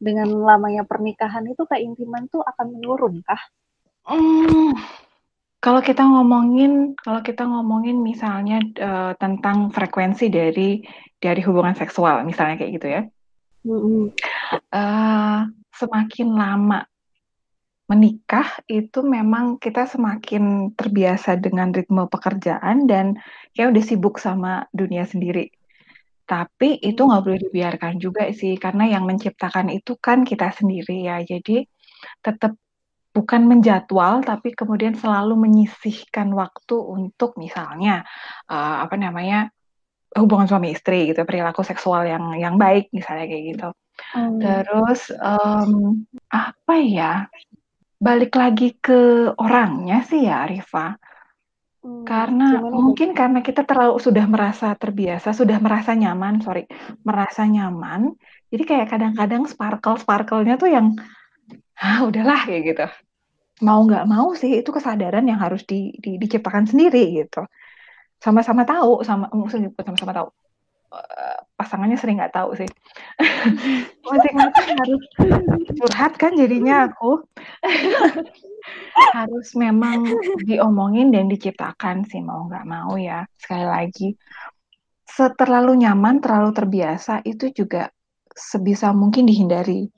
dengan 0.00 0.32
lamanya 0.32 0.88
pernikahan 0.88 1.44
itu 1.44 1.62
keintiman 1.68 2.26
tuh 2.32 2.40
akan 2.40 2.66
menurun 2.72 3.20
kah? 3.20 3.38
Hmm, 4.08 4.72
kalau 5.60 5.84
kita 5.84 6.00
ngomongin 6.00 6.96
kalau 6.96 7.20
kita 7.20 7.44
ngomongin 7.44 8.00
misalnya 8.00 8.64
uh, 8.80 9.12
tentang 9.20 9.68
frekuensi 9.68 10.32
dari 10.32 10.80
dari 11.20 11.40
hubungan 11.44 11.76
seksual 11.76 12.24
misalnya 12.24 12.56
kayak 12.56 12.72
gitu 12.80 12.88
ya. 12.88 13.02
Mm-hmm. 13.68 14.02
Uh, 14.72 15.52
semakin 15.76 16.28
lama 16.32 16.88
menikah 17.92 18.46
itu 18.70 19.04
memang 19.04 19.60
kita 19.60 19.84
semakin 19.84 20.72
terbiasa 20.72 21.36
dengan 21.36 21.76
ritme 21.76 22.08
pekerjaan 22.08 22.88
dan 22.88 23.20
kayak 23.52 23.76
udah 23.76 23.84
sibuk 23.84 24.16
sama 24.16 24.64
dunia 24.72 25.04
sendiri 25.04 25.52
tapi 26.30 26.78
itu 26.78 27.02
nggak 27.02 27.22
boleh 27.26 27.40
dibiarkan 27.50 27.98
juga 27.98 28.30
sih, 28.30 28.54
karena 28.54 28.86
yang 28.86 29.02
menciptakan 29.02 29.66
itu 29.74 29.98
kan 29.98 30.22
kita 30.22 30.54
sendiri 30.54 31.10
ya. 31.10 31.18
Jadi 31.26 31.66
tetap 32.22 32.54
bukan 33.10 33.42
menjadwal, 33.50 34.22
tapi 34.22 34.54
kemudian 34.54 34.94
selalu 34.94 35.34
menyisihkan 35.34 36.30
waktu 36.30 36.78
untuk 36.78 37.34
misalnya 37.34 38.06
uh, 38.46 38.86
apa 38.86 38.94
namanya 38.94 39.50
hubungan 40.14 40.46
suami 40.46 40.70
istri 40.70 41.10
gitu, 41.10 41.26
perilaku 41.26 41.66
seksual 41.66 42.06
yang 42.06 42.38
yang 42.38 42.54
baik 42.54 42.94
misalnya 42.94 43.26
kayak 43.26 43.44
gitu. 43.50 43.68
Hmm. 44.14 44.38
Terus 44.38 45.10
um, 45.18 46.06
apa 46.30 46.74
ya? 46.78 47.26
Balik 48.00 48.32
lagi 48.38 48.78
ke 48.78 49.34
orangnya 49.36 50.06
sih 50.06 50.24
ya, 50.24 50.46
Rifa 50.46 51.09
Hmm, 51.80 52.04
karena 52.04 52.60
mungkin 52.60 53.16
karena 53.16 53.40
kita 53.40 53.64
terlalu 53.64 53.96
sudah 53.96 54.28
merasa 54.28 54.76
terbiasa, 54.76 55.32
sudah 55.32 55.56
merasa 55.56 55.96
nyaman, 55.96 56.44
sorry, 56.44 56.68
merasa 57.00 57.48
nyaman. 57.48 58.12
Jadi 58.52 58.62
kayak 58.68 58.86
kadang-kadang 58.92 59.48
sparkle-sparklenya 59.48 60.60
tuh 60.60 60.68
yang, 60.68 60.92
ah 61.80 62.04
udahlah 62.04 62.44
kayak 62.44 62.62
gitu. 62.68 62.86
Mau 63.64 63.80
nggak 63.88 64.04
mau 64.04 64.28
sih 64.36 64.60
itu 64.60 64.68
kesadaran 64.68 65.24
yang 65.24 65.40
harus 65.40 65.64
di, 65.64 65.96
di, 65.96 66.20
diciptakan 66.20 66.68
sendiri 66.68 67.24
gitu. 67.24 67.48
Sama-sama 68.20 68.68
tahu, 68.68 69.00
sama 69.00 69.32
sama-sama 69.80 70.12
tahu. 70.12 70.28
Uh, 70.90 71.38
pasangannya 71.54 71.94
sering 71.94 72.18
nggak 72.18 72.34
tahu 72.34 72.58
sih. 72.58 72.66
Masing-masing 74.10 74.74
harus 74.74 75.02
curhat 75.78 76.18
kan 76.18 76.34
jadinya 76.34 76.90
aku. 76.90 77.22
Harus 79.16 79.56
memang 79.56 80.04
diomongin 80.44 81.08
dan 81.08 81.32
diciptakan 81.32 82.04
sih 82.04 82.20
mau 82.20 82.44
nggak 82.44 82.66
mau 82.68 82.98
ya. 83.00 83.24
Sekali 83.40 83.64
lagi 83.64 84.08
seterlalu 85.10 85.82
nyaman 85.82 86.22
terlalu 86.22 86.50
terbiasa 86.54 87.26
itu 87.26 87.50
juga 87.50 87.90
sebisa 88.30 88.94
mungkin 88.94 89.26
dihindari. 89.26 89.90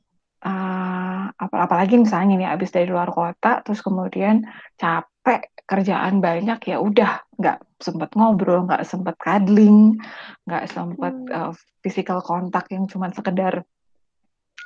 Uh, 0.42 1.30
apalagi 1.38 1.94
misalnya 1.94 2.34
nih 2.34 2.50
abis 2.50 2.74
dari 2.74 2.90
luar 2.90 3.14
kota 3.14 3.62
terus 3.62 3.78
kemudian 3.78 4.42
capek 4.74 5.46
kerjaan 5.72 6.20
banyak 6.20 6.60
ya 6.68 6.76
udah 6.76 7.24
nggak 7.40 7.58
sempet 7.80 8.12
ngobrol 8.12 8.68
nggak 8.68 8.84
sempet 8.84 9.16
cuddling 9.16 9.96
nggak 10.44 10.68
sempet 10.68 11.14
uh, 11.32 11.56
physical 11.80 12.20
kontak 12.20 12.68
yang 12.68 12.84
cuma 12.84 13.08
sekedar 13.08 13.64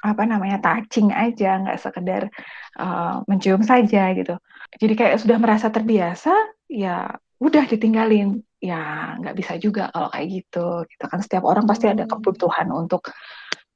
apa 0.04 0.22
namanya 0.28 0.60
touching 0.60 1.14
aja 1.14 1.62
nggak 1.62 1.80
sekedar 1.80 2.28
uh, 2.76 3.24
mencium 3.26 3.64
saja 3.64 4.12
gitu. 4.12 4.36
Jadi 4.76 4.94
kayak 4.94 5.16
sudah 5.22 5.38
merasa 5.40 5.72
terbiasa 5.72 6.34
ya 6.68 7.10
udah 7.40 7.64
ditinggalin. 7.64 8.42
Ya 8.60 9.14
nggak 9.20 9.36
bisa 9.36 9.52
juga 9.60 9.88
kalau 9.92 10.08
kayak 10.12 10.28
gitu 10.42 10.84
gitu 10.88 11.04
kan. 11.08 11.20
Setiap 11.22 11.44
orang 11.48 11.64
pasti 11.64 11.88
ada 11.88 12.04
hmm. 12.04 12.12
kebutuhan 12.12 12.68
untuk 12.72 13.08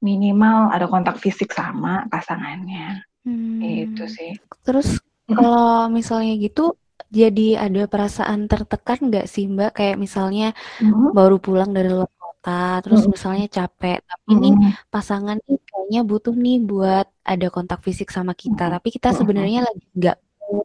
minimal 0.00 0.72
ada 0.72 0.88
kontak 0.88 1.20
fisik 1.20 1.52
sama 1.52 2.04
pasangannya. 2.08 3.04
Hmm. 3.20 3.60
itu 3.60 4.08
sih. 4.08 4.32
Terus 4.64 4.96
kalau 5.28 5.92
misalnya 5.92 6.40
gitu 6.40 6.72
jadi 7.08 7.64
ada 7.64 7.88
perasaan 7.88 8.50
tertekan 8.50 9.08
nggak 9.08 9.26
sih 9.30 9.48
mbak 9.48 9.78
kayak 9.78 9.96
misalnya 9.96 10.52
hmm. 10.82 11.16
baru 11.16 11.40
pulang 11.40 11.72
dari 11.72 11.88
luar 11.88 12.10
kota, 12.40 12.80
terus 12.80 13.04
hmm. 13.04 13.12
misalnya 13.12 13.46
capek, 13.52 14.00
tapi 14.00 14.32
hmm. 14.32 14.40
nih 14.40 14.54
pasangan 14.88 15.36
nih 15.44 15.60
kayaknya 15.60 16.00
butuh 16.08 16.32
nih 16.32 16.56
buat 16.64 17.06
ada 17.20 17.46
kontak 17.52 17.84
fisik 17.84 18.08
sama 18.08 18.32
kita, 18.32 18.64
hmm. 18.64 18.74
tapi 18.80 18.88
kita 18.88 19.12
sebenarnya 19.12 19.60
lagi 19.68 19.84
nggak 19.92 20.16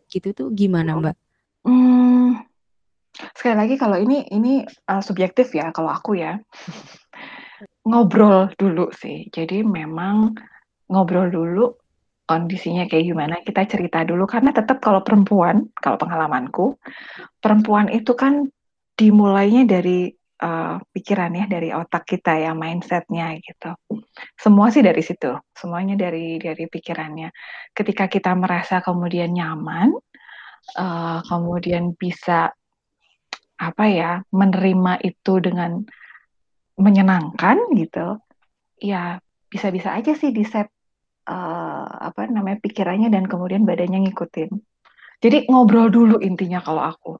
gitu 0.08 0.32
tuh 0.32 0.48
gimana 0.56 0.96
Mbak? 0.96 1.16
Hmm, 1.68 2.42
sekali 3.36 3.56
lagi 3.60 3.76
kalau 3.76 4.00
ini 4.00 4.24
ini 4.32 4.64
uh, 4.88 5.04
subjektif 5.04 5.52
ya 5.52 5.70
kalau 5.76 5.92
aku 5.92 6.16
ya 6.16 6.40
ngobrol 7.90 8.50
dulu 8.56 8.90
sih. 8.96 9.28
Jadi 9.28 9.62
memang 9.62 10.32
ngobrol 10.88 11.28
dulu 11.28 11.76
kondisinya 12.26 12.90
kayak 12.90 13.06
gimana, 13.06 13.36
kita 13.46 13.62
cerita 13.70 14.02
dulu 14.02 14.26
karena 14.26 14.50
tetap 14.50 14.82
kalau 14.82 15.06
perempuan, 15.06 15.70
kalau 15.78 15.98
pengalamanku, 16.02 16.76
perempuan 17.38 17.88
itu 17.94 18.18
kan 18.18 18.50
dimulainya 18.98 19.70
dari 19.70 20.10
uh, 20.42 20.82
pikiran 20.82 21.32
ya, 21.38 21.46
dari 21.46 21.70
otak 21.70 22.10
kita 22.10 22.42
ya, 22.42 22.52
mindsetnya 22.58 23.38
gitu. 23.40 23.78
Semua 24.36 24.74
sih 24.74 24.82
dari 24.82 25.06
situ, 25.06 25.38
semuanya 25.54 25.96
dari 25.96 26.42
dari 26.42 26.66
pikirannya. 26.66 27.30
Ketika 27.72 28.10
kita 28.10 28.34
merasa 28.34 28.82
kemudian 28.82 29.32
nyaman, 29.32 29.94
uh, 30.82 31.20
kemudian 31.30 31.94
bisa 31.94 32.50
apa 33.56 33.86
ya, 33.88 34.12
menerima 34.34 35.00
itu 35.06 35.40
dengan 35.40 35.86
menyenangkan 36.76 37.72
gitu, 37.78 38.20
ya 38.82 39.22
bisa-bisa 39.48 39.96
aja 39.96 40.12
sih 40.18 40.36
di 40.36 40.44
set 40.44 40.75
uh, 41.26 41.86
apa 42.10 42.30
namanya 42.30 42.62
pikirannya 42.62 43.10
dan 43.10 43.26
kemudian 43.26 43.66
badannya 43.66 44.10
ngikutin. 44.10 44.50
Jadi 45.22 45.50
ngobrol 45.50 45.90
dulu 45.90 46.18
intinya 46.22 46.62
kalau 46.62 46.84
aku. 46.86 47.12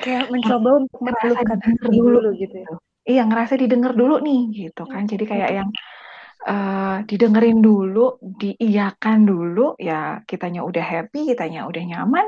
Kayak 0.00 0.32
mencoba 0.32 0.68
untuk 0.80 0.98
meluluhkan 1.02 1.58
dulu, 1.92 2.18
dulu 2.24 2.30
gitu 2.40 2.56
ya. 2.56 2.72
Iya, 3.04 3.22
ngerasa 3.28 3.54
didengar 3.56 3.92
dulu 3.92 4.20
nih 4.20 4.40
gitu 4.68 4.82
kan. 4.88 5.04
Jadi 5.04 5.24
kayak 5.28 5.50
yang 5.50 5.70
uh, 6.48 7.04
didengerin 7.04 7.60
dulu, 7.60 8.16
diiyakan 8.20 9.28
dulu, 9.28 9.76
ya 9.76 10.24
kitanya 10.24 10.64
udah 10.64 10.84
happy, 10.84 11.32
kitanya 11.32 11.68
udah 11.68 11.82
nyaman, 11.84 12.26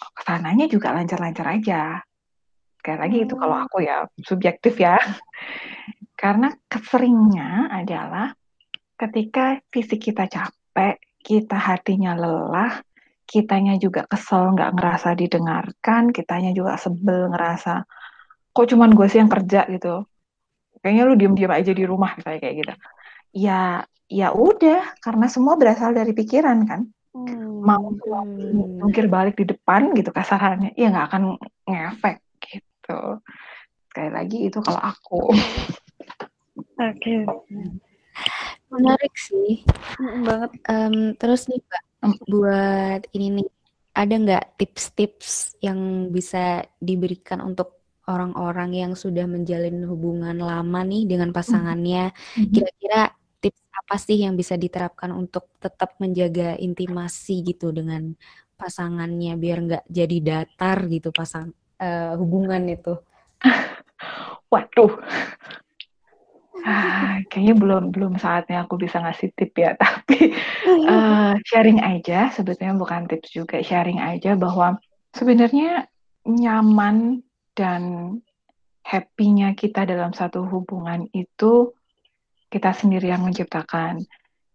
ke 0.00 0.20
sananya 0.26 0.66
juga 0.66 0.90
lancar-lancar 0.96 1.46
aja. 1.60 2.02
Kayak 2.80 3.00
lagi 3.04 3.16
itu 3.28 3.34
kalau 3.36 3.56
hmm. 3.60 3.64
aku 3.68 3.76
ya 3.84 3.96
subjektif 4.24 4.74
ya. 4.80 4.96
Karena 6.20 6.52
keseringnya 6.68 7.72
adalah 7.72 8.34
ketika 9.00 9.64
fisik 9.72 10.12
kita 10.12 10.28
capek, 10.28 11.00
kita 11.24 11.56
hatinya 11.56 12.12
lelah, 12.12 12.84
kitanya 13.24 13.80
juga 13.80 14.04
kesel 14.04 14.52
nggak 14.52 14.76
ngerasa 14.76 15.16
didengarkan, 15.16 16.12
kitanya 16.12 16.52
juga 16.52 16.76
sebel 16.76 17.32
ngerasa 17.32 17.88
kok 18.50 18.66
cuman 18.66 18.92
gue 18.92 19.06
sih 19.06 19.22
yang 19.22 19.30
kerja 19.30 19.64
gitu. 19.70 20.04
Kayaknya 20.82 21.02
lu 21.06 21.14
diem-diem 21.14 21.52
aja 21.54 21.72
di 21.72 21.84
rumah 21.86 22.18
misalnya 22.18 22.40
kayak 22.42 22.56
gitu. 22.60 22.72
Ya 23.30 23.86
ya 24.10 24.34
udah 24.34 24.98
karena 24.98 25.30
semua 25.30 25.54
berasal 25.54 25.94
dari 25.94 26.10
pikiran 26.10 26.66
kan. 26.66 26.90
Hmm. 27.14 27.62
Mau 27.62 27.94
mungkin 28.82 29.06
balik 29.06 29.38
di 29.38 29.46
depan 29.46 29.94
gitu 29.94 30.10
kasarannya, 30.10 30.74
ya 30.74 30.90
nggak 30.90 31.06
akan 31.14 31.22
ngefek 31.68 32.18
gitu. 32.42 33.22
Sekali 33.90 34.10
lagi 34.10 34.38
itu 34.50 34.58
kalau 34.58 34.82
aku. 34.82 35.30
Oke. 36.90 37.22
Okay. 37.24 37.89
Menarik 38.70 39.14
sih. 39.18 39.66
banget. 39.98 40.50
Um, 40.70 41.14
terus 41.18 41.50
nih 41.50 41.58
Mbak, 41.58 41.82
buat 42.30 43.02
ini 43.12 43.26
nih, 43.42 43.48
ada 43.94 44.14
nggak 44.14 44.44
tips-tips 44.56 45.58
yang 45.58 46.10
bisa 46.14 46.62
diberikan 46.78 47.42
untuk 47.42 47.82
orang-orang 48.06 48.70
yang 48.74 48.92
sudah 48.94 49.26
menjalin 49.26 49.86
hubungan 49.86 50.38
lama 50.38 50.80
nih 50.86 51.06
dengan 51.06 51.30
pasangannya? 51.34 52.14
Kira-kira 52.34 53.10
tips 53.42 53.62
apa 53.74 53.96
sih 53.98 54.22
yang 54.22 54.34
bisa 54.38 54.54
diterapkan 54.54 55.10
untuk 55.14 55.50
tetap 55.58 55.98
menjaga 55.98 56.54
intimasi 56.58 57.42
gitu 57.46 57.74
dengan 57.74 58.14
pasangannya 58.54 59.40
biar 59.40 59.58
nggak 59.64 59.84
jadi 59.88 60.16
datar 60.20 60.84
gitu 60.92 61.10
pasang 61.10 61.50
uh, 61.80 62.14
hubungan 62.20 62.60
itu? 62.68 62.94
Waduh, 64.52 64.92
Ah, 66.64 67.24
kayaknya 67.32 67.54
belum 67.56 67.84
belum 67.94 68.14
saatnya 68.20 68.68
aku 68.68 68.76
bisa 68.76 69.00
ngasih 69.00 69.32
tip 69.32 69.56
ya, 69.56 69.76
tapi 69.80 70.36
uh, 70.66 71.32
sharing 71.48 71.80
aja 71.80 72.28
sebetulnya 72.32 72.76
bukan 72.76 73.08
tips 73.08 73.32
juga, 73.32 73.64
sharing 73.64 74.00
aja 74.00 74.36
bahwa 74.36 74.76
sebenarnya 75.16 75.88
nyaman 76.28 77.24
dan 77.56 77.82
happy-nya 78.84 79.56
kita 79.56 79.88
dalam 79.88 80.12
satu 80.12 80.44
hubungan 80.44 81.08
itu 81.16 81.72
kita 82.52 82.76
sendiri 82.76 83.08
yang 83.08 83.24
menciptakan. 83.24 84.04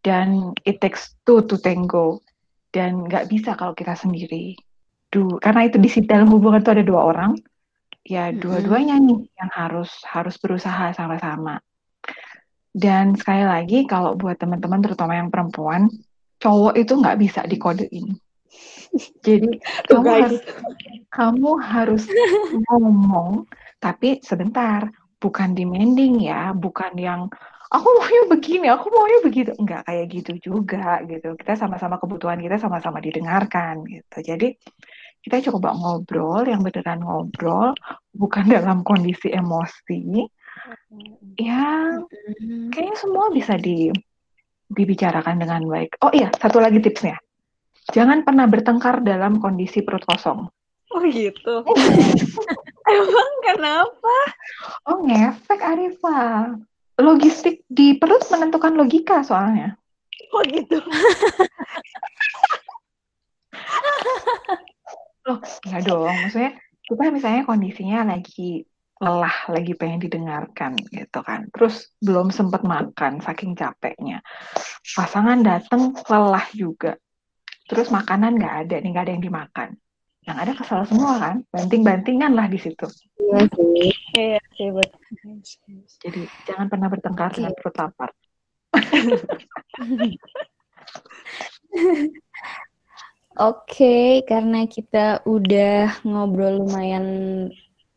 Dan 0.06 0.54
it 0.62 0.78
takes 0.78 1.18
two 1.26 1.42
to 1.50 1.58
tango 1.58 2.22
dan 2.70 3.10
nggak 3.10 3.26
bisa 3.26 3.58
kalau 3.58 3.74
kita 3.74 3.98
sendiri. 3.98 4.54
Duh, 5.10 5.42
karena 5.42 5.66
itu 5.66 5.82
di 5.82 5.90
dalam 6.06 6.30
hubungan 6.30 6.62
itu 6.62 6.70
ada 6.70 6.86
dua 6.86 7.02
orang, 7.10 7.34
ya 8.06 8.30
dua-duanya 8.30 9.02
nih 9.02 9.26
yang 9.42 9.50
harus 9.50 9.90
harus 10.06 10.38
berusaha 10.38 10.94
sama-sama 10.94 11.58
dan 12.76 13.16
sekali 13.16 13.48
lagi 13.48 13.88
kalau 13.88 14.20
buat 14.20 14.36
teman-teman 14.36 14.84
terutama 14.84 15.16
yang 15.16 15.32
perempuan, 15.32 15.88
cowok 16.44 16.76
itu 16.76 16.92
nggak 17.00 17.18
bisa 17.24 17.48
dikodein. 17.48 18.20
Jadi 19.24 19.60
kamu 19.88 20.04
guys. 20.04 20.20
harus 20.20 20.44
kamu 21.08 21.52
harus 21.64 22.04
ngomong, 22.68 23.48
tapi 23.80 24.20
sebentar, 24.20 24.92
bukan 25.24 25.56
demanding 25.56 26.20
ya, 26.28 26.52
bukan 26.52 26.92
yang 27.00 27.32
aku 27.72 27.88
maunya 27.96 28.24
begini, 28.28 28.68
aku 28.68 28.92
maunya 28.92 29.20
begitu, 29.24 29.52
nggak 29.56 29.88
kayak 29.88 30.06
gitu 30.12 30.32
juga 30.44 31.00
gitu. 31.08 31.32
Kita 31.40 31.56
sama-sama 31.56 31.96
kebutuhan 31.96 32.44
kita 32.44 32.60
sama-sama 32.60 33.00
didengarkan 33.00 33.88
gitu. 33.88 34.18
Jadi 34.20 34.52
kita 35.24 35.42
coba 35.52 35.74
ngobrol, 35.74 36.44
yang 36.44 36.60
beneran 36.60 37.02
ngobrol, 37.02 37.72
bukan 38.12 38.46
dalam 38.52 38.84
kondisi 38.84 39.32
emosi, 39.32 40.28
Ya, 41.38 42.00
kayaknya 42.74 42.98
semua 42.98 43.30
bisa 43.30 43.58
di 43.60 43.92
dibicarakan 44.72 45.38
dengan 45.42 45.62
baik. 45.70 46.02
Oh 46.02 46.10
iya, 46.10 46.34
satu 46.34 46.58
lagi 46.58 46.82
tipsnya. 46.82 47.22
Jangan 47.94 48.26
pernah 48.26 48.50
bertengkar 48.50 49.06
dalam 49.06 49.38
kondisi 49.38 49.86
perut 49.86 50.02
kosong. 50.10 50.50
Oh 50.90 51.02
gitu. 51.06 51.62
Emang 52.96 53.32
kenapa? 53.46 54.18
Oh 54.90 55.06
ngefek 55.06 55.62
Arifa. 55.62 56.54
Logistik 56.98 57.62
di 57.68 58.00
perut 58.00 58.26
menentukan 58.32 58.74
logika 58.74 59.22
soalnya. 59.22 59.78
Oh 60.34 60.42
gitu. 60.48 60.82
Loh, 65.26 65.42
ya 65.66 65.82
dong. 65.82 66.10
Maksudnya 66.10 66.58
kita 66.86 67.04
misalnya 67.10 67.42
kondisinya 67.46 68.06
lagi 68.16 68.66
lelah 68.96 69.38
lagi 69.52 69.76
pengen 69.76 70.00
didengarkan 70.00 70.80
gitu 70.92 71.20
kan. 71.20 71.52
Terus 71.52 71.92
belum 72.00 72.32
sempat 72.32 72.64
makan 72.64 73.20
saking 73.20 73.56
capeknya. 73.56 74.24
Pasangan 74.96 75.44
dateng 75.44 75.92
lelah 76.08 76.48
juga. 76.56 76.96
Terus 77.66 77.92
makanan 77.92 78.40
nggak 78.40 78.56
ada 78.68 78.76
nih 78.80 78.90
nggak 78.94 79.06
ada 79.06 79.14
yang 79.14 79.26
dimakan. 79.26 79.70
Yang 80.26 80.38
ada 80.42 80.52
kesal 80.58 80.82
semua 80.90 81.14
kan 81.22 81.36
banting-bantingan 81.54 82.34
lah 82.34 82.48
di 82.48 82.58
situ. 82.58 82.88
Iya 83.20 83.46
sih. 83.52 83.92
Iya 84.16 84.40
sih 84.56 84.70
jadi 86.02 86.22
jangan 86.48 86.68
pernah 86.72 86.88
bertengkar 86.90 87.36
dengan 87.36 87.54
perut 87.54 87.76
lapar. 87.78 88.10
Oke, 93.36 93.68
okay, 93.68 94.08
karena 94.24 94.64
kita 94.64 95.20
udah 95.28 96.00
ngobrol 96.08 96.64
lumayan 96.64 97.06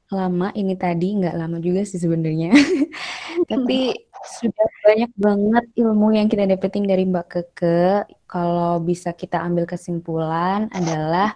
lama 0.08 0.48
ini 0.56 0.74
tadi, 0.74 1.16
nggak 1.20 1.36
lama 1.36 1.56
juga 1.60 1.84
sih 1.84 2.00
sebenarnya. 2.00 2.52
Tapi 3.50 3.92
sudah 4.40 4.66
banyak 4.84 5.12
banget 5.14 5.64
ilmu 5.78 6.12
yang 6.16 6.26
kita 6.26 6.44
dapetin 6.48 6.88
dari 6.88 7.04
Mbak 7.04 7.26
Keke. 7.28 8.08
Kalau 8.28 8.80
bisa 8.80 9.12
kita 9.12 9.40
ambil 9.40 9.64
kesimpulan 9.68 10.68
adalah 10.72 11.32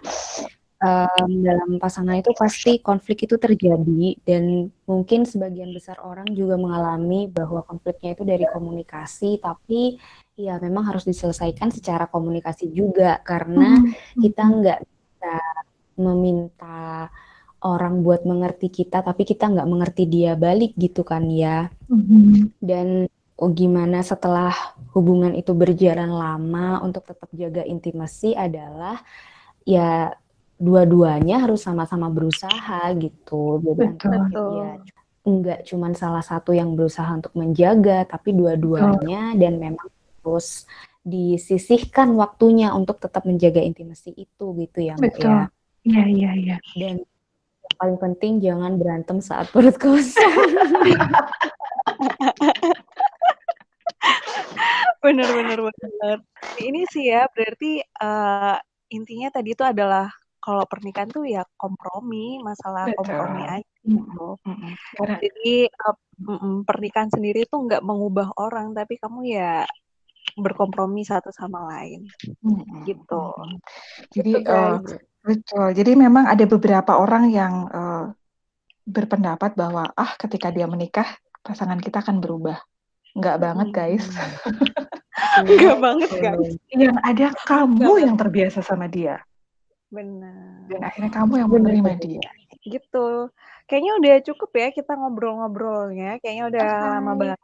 um, 0.83 1.31
dalam 1.41 1.79
pasangan 1.79 2.19
itu 2.19 2.31
pasti 2.35 2.77
konflik 2.83 3.25
itu 3.25 3.39
terjadi 3.39 4.19
dan 4.27 4.67
mungkin 4.83 5.23
sebagian 5.23 5.71
besar 5.71 5.97
orang 6.03 6.27
juga 6.35 6.59
mengalami 6.59 7.31
bahwa 7.31 7.63
konfliknya 7.63 8.13
itu 8.13 8.23
dari 8.27 8.45
komunikasi, 8.51 9.39
tapi 9.39 9.97
ya 10.35 10.59
memang 10.59 10.91
harus 10.91 11.07
diselesaikan 11.07 11.71
secara 11.71 12.09
komunikasi 12.11 12.69
juga 12.73 13.21
karena 13.23 13.79
hmm. 13.79 14.21
kita 14.21 14.43
nggak 14.43 14.79
bisa 14.83 15.35
meminta 15.93 17.07
orang 17.63 18.03
buat 18.03 18.27
mengerti 18.27 18.69
kita, 18.69 19.01
tapi 19.01 19.23
kita 19.23 19.47
nggak 19.49 19.67
mengerti 19.67 20.03
dia 20.05 20.35
balik 20.35 20.75
gitu 20.75 21.01
kan 21.07 21.25
ya. 21.31 21.71
Mm-hmm. 21.87 22.59
Dan 22.59 23.07
oh, 23.39 23.49
gimana 23.51 24.03
setelah 24.03 24.53
hubungan 24.93 25.33
itu 25.33 25.55
berjalan 25.55 26.11
lama 26.11 26.83
untuk 26.83 27.07
tetap 27.07 27.31
jaga 27.33 27.63
intimasi 27.63 28.35
adalah 28.35 29.01
ya 29.63 30.11
dua-duanya 30.59 31.43
harus 31.43 31.63
sama-sama 31.63 32.11
berusaha 32.11 32.91
gitu. 32.99 33.59
Jadi 33.63 34.35
ya 34.35 34.71
nggak 35.23 35.71
cuma 35.71 35.87
salah 35.95 36.19
satu 36.19 36.51
yang 36.51 36.75
berusaha 36.75 37.07
untuk 37.07 37.31
menjaga, 37.39 38.03
tapi 38.03 38.35
dua-duanya 38.35 39.31
dan 39.39 39.55
memang 39.55 39.87
terus 40.19 40.67
disisihkan 41.03 42.15
waktunya 42.15 42.71
untuk 42.71 42.99
tetap 42.99 43.27
menjaga 43.27 43.59
intimasi 43.59 44.15
itu 44.15 44.45
gitu 44.55 44.79
ya 44.79 44.95
Mbak 44.95 45.03
Betul. 45.03 45.31
ya. 45.31 45.43
Iya, 45.83 46.03
iya, 46.07 46.31
iya. 46.39 46.57
Dan 46.79 47.03
paling 47.77 47.97
penting 47.99 48.39
jangan 48.39 48.77
berantem 48.79 49.17
saat 49.21 49.49
perut 49.49 49.77
kosong. 49.77 50.23
bener 55.03 55.27
bener 55.27 55.59
bener. 55.59 56.17
ini 56.63 56.87
sih 56.87 57.11
ya 57.11 57.27
berarti 57.27 57.83
uh, 57.99 58.55
intinya 58.87 59.27
tadi 59.35 59.51
itu 59.51 59.63
adalah 59.67 60.07
kalau 60.43 60.67
pernikahan 60.67 61.07
tuh 61.07 61.23
ya 61.23 61.47
kompromi, 61.55 62.43
masalah 62.43 62.91
Betul. 62.91 62.99
kompromi 62.99 63.43
aja 63.47 63.73
gitu. 63.87 64.27
Mm 64.43 64.55
-hmm. 64.59 64.73
Jadi 65.23 65.55
uh, 65.71 65.95
pernikahan 66.67 67.07
sendiri 67.07 67.47
tuh 67.47 67.63
nggak 67.63 67.79
mengubah 67.79 68.27
orang, 68.35 68.75
tapi 68.75 68.99
kamu 68.99 69.39
ya 69.39 69.63
berkompromi 70.35 71.07
satu 71.07 71.31
sama 71.31 71.63
lain, 71.71 72.11
mm 72.43 72.53
-hmm. 72.59 72.79
gitu. 72.83 73.25
Jadi 74.11 74.31
gitu, 74.43 74.51
uh, 74.51 74.83
betul. 75.23 75.67
Jadi 75.71 75.91
memang 75.95 76.27
ada 76.27 76.45
beberapa 76.45 76.99
orang 76.99 77.31
yang 77.31 77.53
uh, 77.71 78.05
berpendapat 78.83 79.55
bahwa 79.55 79.87
ah 79.95 80.11
ketika 80.19 80.51
dia 80.51 80.67
menikah 80.67 81.07
pasangan 81.43 81.79
kita 81.79 82.03
akan 82.03 82.19
berubah. 82.19 82.59
Enggak 83.13 83.37
banget 83.39 83.67
guys. 83.71 84.05
Enggak 85.47 85.77
banget 85.79 86.11
guys. 86.19 86.53
Yang 86.71 86.97
ada 87.01 87.27
kamu 87.45 87.91
yang 88.03 88.15
terbiasa 88.19 88.59
sama 88.65 88.91
dia. 88.91 89.21
Benar. 89.93 90.65
Dan 90.67 90.81
akhirnya 90.81 91.11
kamu 91.13 91.33
yang 91.37 91.49
menerima 91.49 91.91
dia. 92.01 92.29
Gitu. 92.65 93.29
Kayaknya 93.69 93.93
udah 94.01 94.15
cukup 94.25 94.49
ya 94.57 94.67
kita 94.73 94.97
ngobrol-ngobrolnya. 94.97 96.17
Kayaknya 96.19 96.43
udah 96.49 96.67
lama 96.97 97.13
banget. 97.13 97.39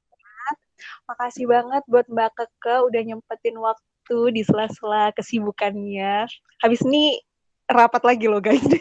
Makasih 1.05 1.45
banget 1.45 1.83
buat 1.85 2.07
Mbak 2.07 2.31
Keke 2.33 2.75
udah 2.87 3.01
nyempetin 3.03 3.57
waktu 3.61 4.19
di 4.33 4.41
sela-sela 4.41 5.13
kesibukannya. 5.13 6.25
Habis 6.63 6.81
ini 6.87 7.21
rapat 7.69 8.01
lagi 8.03 8.25
loh 8.25 8.41
guys. 8.41 8.65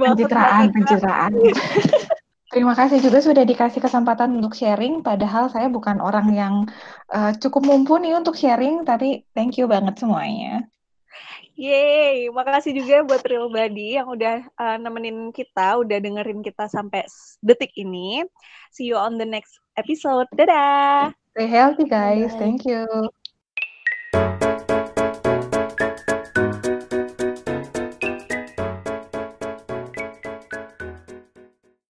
pencitraan, 0.00 0.72
pencitraan. 0.72 1.32
Terima 2.54 2.70
kasih 2.78 3.02
juga 3.02 3.18
sudah 3.18 3.42
dikasih 3.42 3.82
kesempatan 3.82 4.38
untuk 4.38 4.54
sharing. 4.54 5.02
Padahal 5.02 5.50
saya 5.50 5.66
bukan 5.66 5.98
orang 5.98 6.30
yang 6.30 6.54
uh, 7.10 7.34
cukup 7.34 7.66
mumpuni 7.66 8.14
untuk 8.14 8.38
sharing, 8.38 8.86
tapi 8.86 9.26
thank 9.34 9.58
you 9.58 9.66
banget 9.66 9.98
semuanya. 9.98 10.62
Yeay, 11.54 12.30
makasih 12.34 12.74
juga 12.74 13.06
buat 13.06 13.22
Real 13.22 13.46
Body 13.46 13.94
yang 13.94 14.10
udah 14.10 14.42
uh, 14.58 14.76
nemenin 14.78 15.30
kita, 15.30 15.78
udah 15.78 15.98
dengerin 16.02 16.42
kita 16.42 16.66
sampai 16.66 17.06
detik 17.42 17.70
ini. 17.78 18.26
See 18.74 18.90
you 18.90 18.98
on 18.98 19.18
the 19.18 19.26
next 19.26 19.58
episode. 19.78 20.26
Dadah. 20.34 21.14
Stay 21.34 21.46
healthy 21.46 21.86
guys. 21.86 22.34
Bye. 22.34 22.38
Thank 22.38 22.66
you. 22.66 22.86